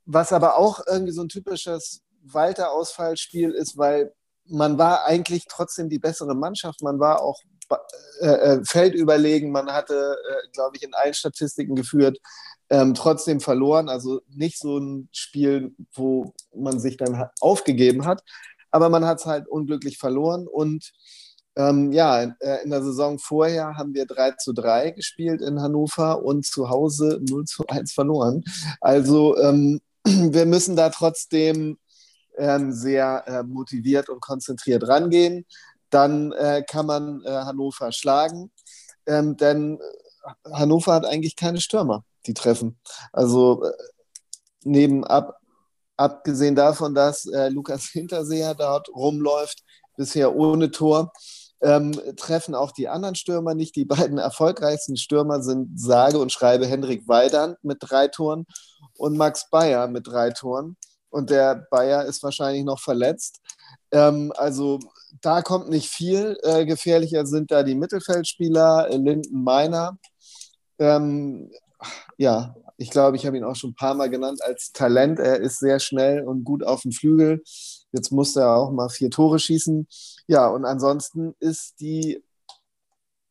was 0.06 0.34
aber 0.34 0.58
auch 0.58 0.82
irgendwie 0.88 1.14
so 1.14 1.22
ein 1.22 1.30
typisches 1.30 2.02
Walter-Ausfallspiel 2.24 3.52
ist, 3.52 3.78
weil 3.78 4.14
man 4.46 4.78
war 4.78 5.06
eigentlich 5.06 5.46
trotzdem 5.48 5.90
die 5.90 6.00
bessere 6.00 6.36
Mannschaft. 6.36 6.82
Man 6.82 7.00
war 7.00 7.22
auch 7.22 7.40
äh, 8.22 8.28
äh, 8.28 8.66
feldüberlegen. 8.66 9.52
Man 9.52 9.72
hatte, 9.72 10.18
äh, 10.30 10.48
glaube 10.54 10.78
ich, 10.78 10.84
in 10.84 10.94
allen 10.94 11.14
Statistiken 11.14 11.76
geführt, 11.76 12.20
ähm, 12.70 12.94
trotzdem 12.94 13.40
verloren. 13.40 13.90
Also 13.90 14.22
nicht 14.30 14.60
so 14.60 14.78
ein 14.78 15.10
Spiel, 15.12 15.76
wo 15.94 16.34
man 16.56 16.80
sich 16.80 16.98
dann 16.98 17.30
aufgegeben 17.40 18.06
hat, 18.06 18.24
aber 18.72 18.90
man 18.90 19.06
hat 19.06 19.20
es 19.20 19.26
halt 19.26 19.48
unglücklich 19.48 19.98
verloren. 19.98 20.48
Und 20.48 20.92
ähm, 21.56 21.92
ja, 21.92 22.22
äh, 22.40 22.64
in 22.64 22.70
der 22.70 22.82
Saison 22.84 23.20
vorher 23.20 23.76
haben 23.76 23.94
wir 23.94 24.06
3 24.06 24.32
zu 24.32 24.54
3 24.54 24.92
gespielt 24.92 25.42
in 25.42 25.62
Hannover 25.62 26.24
und 26.24 26.46
zu 26.46 26.70
Hause 26.70 27.20
0 27.28 27.46
zu 27.46 27.68
1 27.68 27.92
verloren. 27.92 28.44
Also 28.80 29.38
ähm, 29.38 29.82
wir 30.06 30.46
müssen 30.46 30.76
da 30.76 30.90
trotzdem 30.90 31.78
ähm, 32.38 32.72
sehr 32.72 33.24
äh, 33.28 33.44
motiviert 33.44 34.10
und 34.10 34.22
konzentriert 34.22 34.88
rangehen. 34.88 35.46
Dann 35.92 36.32
äh, 36.32 36.64
kann 36.68 36.88
man 36.88 37.24
äh, 37.24 37.30
Hannover 37.30 37.92
schlagen, 37.92 38.52
ähm, 39.06 39.38
denn 39.38 39.80
Hannover 40.52 40.94
hat 40.94 41.06
eigentlich 41.06 41.36
keine 41.36 41.62
Stürmer, 41.62 42.04
die 42.26 42.34
treffen. 42.34 42.80
Also 43.12 43.64
äh, 43.64 43.72
neben 44.64 45.04
ab, 45.04 45.40
abgesehen 45.98 46.56
davon, 46.56 46.96
dass 46.96 47.26
äh, 47.26 47.50
Lukas 47.50 47.86
Hinterseher 47.92 48.56
dort 48.56 48.90
rumläuft, 48.90 49.64
bisher 49.96 50.36
ohne 50.36 50.72
Tor, 50.72 51.12
ähm, 51.62 51.92
treffen 52.18 52.56
auch 52.56 52.72
die 52.72 52.88
anderen 52.88 53.16
Stürmer 53.16 53.54
nicht. 53.54 53.76
Die 53.76 53.86
beiden 53.86 54.18
erfolgreichsten 54.18 54.98
Stürmer 54.98 55.44
sind 55.44 55.80
sage 55.80 56.18
und 56.18 56.32
schreibe 56.32 56.66
Hendrik 56.66 57.08
Weidand 57.08 57.64
mit 57.64 57.78
drei 57.82 58.08
Toren 58.08 58.46
und 58.98 59.16
Max 59.18 59.50
Bayer 59.50 59.88
mit 59.88 60.08
drei 60.08 60.32
Toren. 60.32 60.78
Und 61.10 61.30
der 61.30 61.68
Bayer 61.70 62.06
ist 62.06 62.24
wahrscheinlich 62.24 62.64
noch 62.64 62.80
verletzt. 62.80 63.42
Ähm, 63.92 64.32
also 64.36 64.80
da 65.22 65.42
kommt 65.42 65.70
nicht 65.70 65.90
viel. 65.90 66.38
Äh, 66.44 66.66
gefährlicher 66.66 67.26
sind 67.26 67.52
da 67.52 67.64
die 67.64 67.76
Mittelfeldspieler, 67.76 68.90
äh, 68.90 68.98
Linden 68.98 69.44
Meiner. 69.44 69.98
Ähm, 70.80 71.52
ja, 72.18 72.56
ich 72.78 72.90
glaube, 72.90 73.18
ich 73.18 73.26
habe 73.26 73.38
ihn 73.38 73.44
auch 73.44 73.56
schon 73.56 73.72
ein 73.72 73.76
paar 73.76 73.94
Mal 73.94 74.10
genannt 74.10 74.42
als 74.44 74.72
Talent. 74.72 75.20
Er 75.20 75.40
ist 75.40 75.60
sehr 75.60 75.80
schnell 75.80 76.24
und 76.24 76.44
gut 76.44 76.64
auf 76.64 76.82
dem 76.82 76.92
Flügel. 76.92 77.42
Jetzt 77.92 78.12
musste 78.12 78.42
er 78.42 78.56
auch 78.56 78.72
mal 78.72 78.90
vier 78.90 79.10
Tore 79.10 79.40
schießen. 79.40 79.88
Ja, 80.28 80.48
und 80.48 80.66
ansonsten 80.66 81.36
ist 81.40 81.80
die 81.80 82.24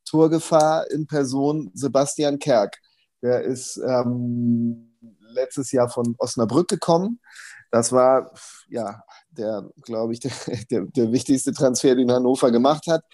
Torgefahr 0.04 0.90
in 0.90 1.06
Person 1.06 1.70
Sebastian 1.74 2.38
Kerk. 2.38 2.78
Der 3.22 3.42
ist 3.42 3.76
ähm, 3.78 4.96
letztes 5.20 5.72
Jahr 5.72 5.88
von 5.88 6.14
Osnabrück 6.18 6.68
gekommen. 6.68 7.20
Das 7.70 7.92
war 7.92 8.32
ja 8.68 9.02
der, 9.30 9.68
glaube 9.82 10.12
ich, 10.12 10.20
der, 10.20 10.32
der, 10.70 10.86
der, 10.86 11.12
wichtigste 11.12 11.52
Transfer, 11.52 11.94
den 11.94 12.10
Hannover 12.10 12.50
gemacht 12.50 12.86
hat. 12.88 13.04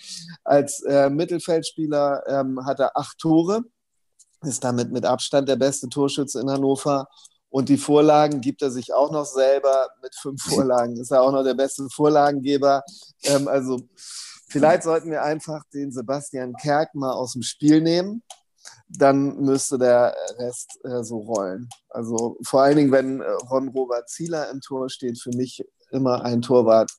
Als 0.45 0.83
äh, 0.83 1.11
Mittelfeldspieler 1.11 2.23
ähm, 2.27 2.65
hat 2.65 2.81
er 2.81 2.97
acht 2.97 3.19
Tore, 3.19 3.63
ist 4.43 4.65
damit 4.65 4.93
mit 4.93 5.05
Abstand 5.05 5.49
der 5.49 5.57
beste 5.57 5.89
Torschütze 5.89 6.41
in 6.41 6.51
Hannover 6.51 7.09
und 7.57 7.69
die 7.69 7.79
Vorlagen 7.79 8.43
gibt 8.43 8.61
er 8.63 8.71
sich 8.71 8.93
auch 8.93 9.11
noch 9.11 9.25
selber. 9.25 9.89
Mit 10.03 10.15
fünf 10.15 10.43
Vorlagen 10.55 10.97
ist 10.97 11.11
er 11.11 11.23
auch 11.23 11.33
noch 11.33 11.45
der 11.45 11.55
beste 11.55 11.89
Vorlagengeber. 11.89 12.83
Ähm, 13.23 13.49
also 13.49 13.81
vielleicht 14.49 14.83
sollten 14.83 15.11
wir 15.11 15.23
einfach 15.23 15.63
den 15.73 15.93
Sebastian 15.93 16.55
Kerk 16.55 16.95
mal 16.95 17.13
aus 17.13 17.33
dem 17.33 17.43
Spiel 17.43 17.81
nehmen. 17.81 18.23
Dann 18.89 19.37
müsste 19.41 19.79
der 19.79 20.15
Rest 20.39 20.79
äh, 20.85 21.03
so 21.03 21.19
rollen. 21.19 21.69
Also 21.89 22.37
vor 22.43 22.63
allen 22.63 22.77
Dingen, 22.77 22.93
wenn 22.93 23.21
äh, 23.21 23.31
Ron-Robert 23.51 24.09
Zieler 24.09 24.51
im 24.51 24.61
Tor 24.61 24.91
steht, 24.91 25.19
für 25.21 25.31
mich 25.31 25.65
immer 25.91 26.25
ein 26.25 26.43
Torwart, 26.43 26.91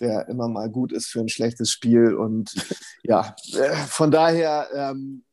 der 0.00 0.28
immer 0.28 0.48
mal 0.48 0.68
gut 0.68 0.92
ist 0.92 1.06
für 1.06 1.20
ein 1.20 1.28
schlechtes 1.28 1.70
Spiel. 1.70 2.14
Und 2.14 2.52
ja, 3.02 3.34
äh, 3.54 3.74
von 3.74 4.10
daher. 4.10 4.68
Ähm, 4.74 5.24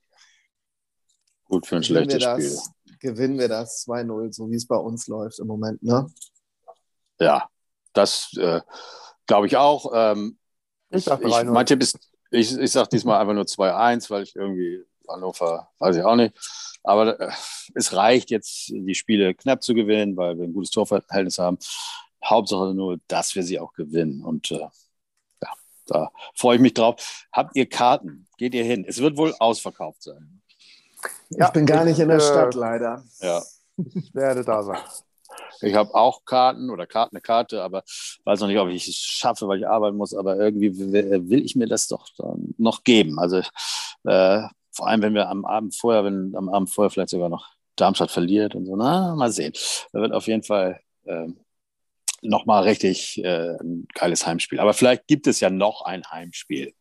gut 1.46 1.66
für 1.68 1.78
ein 1.78 1.84
schlechtes 1.84 2.24
Spiel 2.24 2.58
gewinnen 3.00 3.40
wir 3.40 3.48
das 3.48 3.88
2-0, 3.88 4.34
so 4.34 4.50
wie 4.50 4.56
es 4.56 4.68
bei 4.68 4.76
uns 4.76 5.08
läuft 5.08 5.40
im 5.40 5.48
Moment. 5.48 5.82
Ne? 5.82 6.08
Ja, 7.20 7.50
das 7.94 8.32
äh, 8.38 8.62
glaube 9.26 9.48
ich 9.48 9.58
auch. 9.58 9.92
Ähm, 9.94 10.38
ich 10.90 11.06
sage 11.06 11.28
Mein 11.28 11.66
Tipp 11.66 11.82
ist, 11.82 11.98
ich, 12.32 12.58
ich 12.58 12.72
sage 12.72 12.90
diesmal 12.92 13.20
einfach 13.20 13.34
nur 13.34 13.46
2-1, 13.46 14.10
weil 14.10 14.24
ich 14.24 14.36
irgendwie 14.36 14.84
Hannover, 15.08 15.70
weiß 15.80 15.96
ich 15.96 16.04
auch 16.04 16.16
nicht. 16.16 16.36
Aber 16.84 17.20
äh, 17.20 17.32
es 17.74 17.94
reicht 17.94 18.30
jetzt, 18.30 18.70
die 18.70 18.96
Spiele 18.96 19.34
knapp 19.34 19.64
zu 19.64 19.74
gewinnen, 19.74 20.16
weil 20.18 20.38
wir 20.38 20.46
ein 20.46 20.54
gutes 20.54 20.72
Torverhältnis 20.72 21.40
haben. 21.40 21.58
Hauptsache 22.24 22.74
nur, 22.74 23.00
dass 23.08 23.36
wir 23.36 23.44
sie 23.44 23.60
auch 23.60 23.74
gewinnen. 23.74 24.24
Und 24.24 24.52
äh, 24.52 24.68
ja, 25.42 25.50
da 25.88 26.12
freue 26.36 26.56
ich 26.56 26.62
mich 26.62 26.74
drauf. 26.74 27.28
Habt 27.32 27.56
ihr 27.56 27.68
Karten? 27.68 28.28
Geht 28.38 28.54
ihr 28.54 28.64
hin? 28.64 28.86
Es 28.88 29.00
wird 29.00 29.18
wohl 29.18 29.34
ausverkauft 29.40 30.04
sein. 30.04 30.42
Ja, 31.30 31.48
ich 31.48 31.54
bin 31.54 31.66
gar 31.66 31.86
nicht 31.86 32.00
in 32.00 32.10
der 32.10 32.18
äh, 32.18 32.22
Stadt, 32.22 32.56
leider. 32.56 33.04
Ja. 33.22 33.42
Ich 33.96 34.14
werde 34.14 34.44
da 34.44 34.64
sein. 34.64 34.80
Ich 35.62 35.76
habe 35.76 35.94
auch 35.94 36.26
Karten 36.26 36.70
oder 36.70 36.88
Karten, 36.88 37.16
eine 37.16 37.22
Karte, 37.22 37.62
aber 37.62 37.84
weiß 38.24 38.40
noch 38.40 38.48
nicht, 38.48 38.60
ob 38.60 38.70
ich 38.70 38.88
es 38.88 38.96
schaffe, 38.96 39.48
weil 39.48 39.60
ich 39.60 39.68
arbeiten 39.68 39.98
muss. 39.98 40.14
Aber 40.14 40.38
irgendwie 40.38 40.78
will 40.78 41.46
ich 41.46 41.56
mir 41.56 41.68
das 41.68 41.88
doch 41.88 42.08
noch 42.58 42.84
geben. 42.84 43.20
Also 43.20 43.42
äh, 44.06 44.44
vor 44.72 44.88
allem, 44.88 45.02
wenn 45.02 45.14
wir 45.14 45.30
am 45.30 45.46
Abend 45.46 45.76
vorher, 45.76 46.04
wenn 46.04 46.36
am 46.36 46.50
Abend 46.50 46.70
vorher 46.70 46.90
vielleicht 46.90 47.10
sogar 47.10 47.30
noch 47.30 47.48
Darmstadt 47.76 48.12
verliert 48.12 48.56
und 48.56 48.66
so. 48.66 48.76
Na, 48.76 49.16
mal 49.16 49.32
sehen. 49.32 49.54
Da 49.94 50.02
wird 50.02 50.14
auf 50.14 50.28
jeden 50.28 50.44
Fall 50.44 50.82
äh, 51.06 51.28
nochmal 52.22 52.64
richtig 52.64 53.24
äh, 53.24 53.58
ein 53.60 53.88
geiles 53.94 54.26
Heimspiel. 54.26 54.60
Aber 54.60 54.74
vielleicht 54.74 55.08
gibt 55.08 55.28
es 55.28 55.40
ja 55.40 55.50
noch 55.50 55.84
ein 55.84 56.04
Heimspiel. 56.10 56.74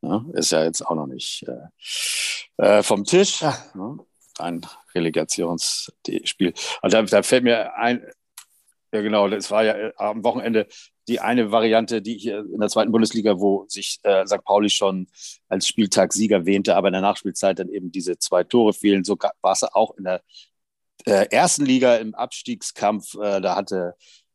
Ne? 0.00 0.24
Ist 0.34 0.52
ja 0.52 0.64
jetzt 0.64 0.82
auch 0.82 0.94
noch 0.94 1.06
nicht 1.06 1.44
äh, 1.48 2.78
äh 2.78 2.82
vom 2.82 3.04
Tisch. 3.04 3.42
Ne? 3.74 3.98
Ein 4.38 4.66
Relegationsspiel. 4.94 6.54
Also 6.82 6.96
da, 6.96 7.02
da, 7.02 7.22
fällt 7.22 7.44
mir 7.44 7.76
ein, 7.76 8.04
ja 8.92 9.00
genau, 9.00 9.28
das 9.28 9.50
war 9.50 9.64
ja 9.64 9.74
äh, 9.74 9.92
am 9.96 10.24
Wochenende 10.24 10.66
die 11.08 11.20
eine 11.20 11.52
Variante, 11.52 12.00
die 12.00 12.16
hier 12.16 12.38
in 12.38 12.60
der 12.60 12.68
zweiten 12.68 12.92
Bundesliga, 12.92 13.38
wo 13.38 13.66
sich 13.68 13.98
äh, 14.04 14.26
St. 14.26 14.42
Pauli 14.44 14.70
schon 14.70 15.06
als 15.48 15.68
Spieltagssieger 15.68 16.46
wähnte, 16.46 16.76
aber 16.76 16.88
in 16.88 16.92
der 16.92 17.02
Nachspielzeit 17.02 17.58
dann 17.58 17.68
eben 17.68 17.92
diese 17.92 18.18
zwei 18.18 18.44
Tore 18.44 18.72
fehlen. 18.72 19.04
So 19.04 19.16
war 19.42 19.52
es 19.52 19.62
auch 19.64 19.96
in 19.98 20.04
der 20.04 20.22
äh, 21.04 21.26
ersten 21.30 21.66
Liga 21.66 21.96
im 21.96 22.14
Abstiegskampf. 22.14 23.14
Äh, 23.16 23.40
da 23.40 23.56
hatte 23.56 23.94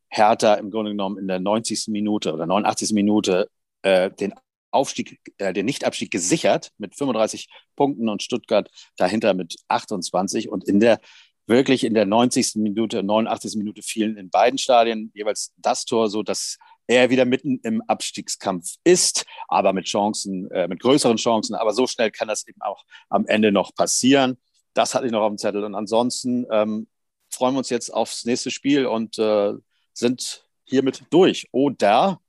Hertha 0.10 0.56
im 0.56 0.72
Grunde 0.72 0.92
genommen 0.92 1.18
in 1.18 1.28
der 1.28 1.40
90. 1.40 1.88
Minute 1.88 2.34
oder 2.34 2.46
89. 2.46 2.94
Minute 2.94 3.50
äh, 3.82 4.10
den 4.12 4.34
Aufstieg, 4.72 5.20
äh, 5.38 5.54
den 5.54 5.66
Nichtabstieg 5.66 6.12
gesichert 6.12 6.72
mit 6.78 6.96
35 6.96 7.50
Punkten 7.76 8.10
und 8.10 8.24
Stuttgart 8.24 8.70
dahinter 8.98 9.34
mit 9.34 9.58
28 9.68 10.50
und 10.50 10.68
in 10.68 10.80
der 10.80 11.00
wirklich 11.48 11.84
in 11.84 11.96
der 11.96 12.06
90. 12.06 12.56
Minute, 12.56 13.02
89. 13.04 13.56
Minute 13.56 13.82
fielen 13.82 14.18
in 14.18 14.30
beiden 14.30 14.60
Stadien 14.60 15.12
jeweils 15.16 15.54
das 15.58 15.86
Tor, 15.86 16.10
so 16.10 16.22
dass 16.22 16.58
er 16.88 17.10
wieder 17.10 17.26
mitten 17.26 17.60
im 17.64 17.82
Abstiegskampf 17.88 18.76
ist, 18.84 19.26
aber 19.48 19.74
mit 19.74 19.86
Chancen, 19.86 20.50
äh, 20.52 20.68
mit 20.68 20.80
größeren 20.80 21.18
Chancen. 21.18 21.56
Aber 21.56 21.74
so 21.74 21.88
schnell 21.88 22.12
kann 22.12 22.28
das 22.28 22.48
eben 22.48 22.62
auch 22.62 22.84
am 23.10 23.28
Ende 23.28 23.52
noch 23.52 23.74
passieren. 23.76 24.38
Das 24.74 24.96
hatte 24.96 25.06
ich 25.06 25.12
noch 25.12 25.22
auf 25.22 25.32
dem 25.32 25.38
Zettel. 25.38 25.64
Und 25.64 25.76
ansonsten 25.76 26.46
ähm, 26.52 26.88
freuen 27.30 27.54
wir 27.54 27.60
uns 27.60 27.70
jetzt 27.70 27.94
aufs 27.94 28.26
nächste 28.26 28.50
Spiel 28.50 28.86
und 28.86 29.20
äh, 29.20 29.54
sind 30.00 30.46
hiermit 30.66 31.04
durch. 31.10 31.48
Oder? 31.52 32.20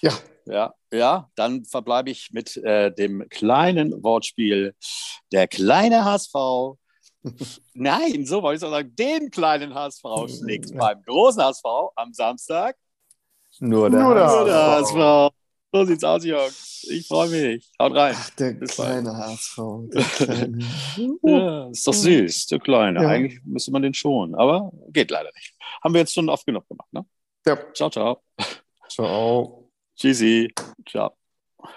Ja, 0.00 0.12
ja, 0.46 0.74
ja, 0.92 1.30
dann 1.34 1.64
verbleibe 1.64 2.10
ich 2.10 2.30
mit 2.32 2.56
äh, 2.58 2.92
dem 2.92 3.28
kleinen 3.30 4.02
Wortspiel. 4.02 4.74
Der 5.32 5.48
kleine 5.48 6.04
HSV 6.04 6.76
Nein, 7.74 8.26
so 8.26 8.42
wollte 8.42 8.66
ich 8.66 8.70
sagen. 8.70 8.94
Den 8.96 9.30
kleinen 9.30 9.74
HSV 9.74 10.02
schlägt 10.28 10.76
beim 10.76 11.02
großen 11.02 11.42
HSV 11.42 11.64
am 11.94 12.12
Samstag. 12.12 12.76
Nur 13.60 13.90
der, 13.90 14.00
Nur 14.00 14.14
der 14.14 14.26
Nur 14.26 14.44
der 14.44 14.54
HSV. 14.54 14.94
HSV. 14.94 15.34
So 15.74 15.84
sieht's 15.86 16.04
aus, 16.04 16.22
Jungs. 16.24 16.86
Ich 16.90 17.06
freue 17.06 17.30
mich. 17.30 17.70
Haut 17.80 17.94
rein. 17.94 18.14
Ach, 18.14 18.30
der 18.30 18.52
Bis 18.52 18.74
kleine 18.74 19.16
HSV. 19.16 19.56
Der 19.92 20.04
kleine. 20.04 20.58
Ja, 21.22 21.70
ist 21.70 21.86
doch 21.86 21.94
süß, 21.94 22.46
der 22.48 22.58
Kleine. 22.58 23.02
Ja. 23.02 23.08
Eigentlich 23.08 23.40
müsste 23.44 23.70
man 23.70 23.80
den 23.80 23.94
schon, 23.94 24.34
aber 24.34 24.70
geht 24.90 25.10
leider 25.10 25.30
nicht. 25.34 25.54
Haben 25.82 25.94
wir 25.94 26.00
jetzt 26.00 26.12
schon 26.12 26.28
oft 26.28 26.44
genug 26.44 26.68
gemacht, 26.68 26.92
ne? 26.92 27.06
Ja. 27.46 27.58
Ciao, 27.72 27.88
ciao. 27.88 28.22
Ciao. 28.88 29.70
Tschüssi. 29.96 30.52
Ciao. 30.86 31.16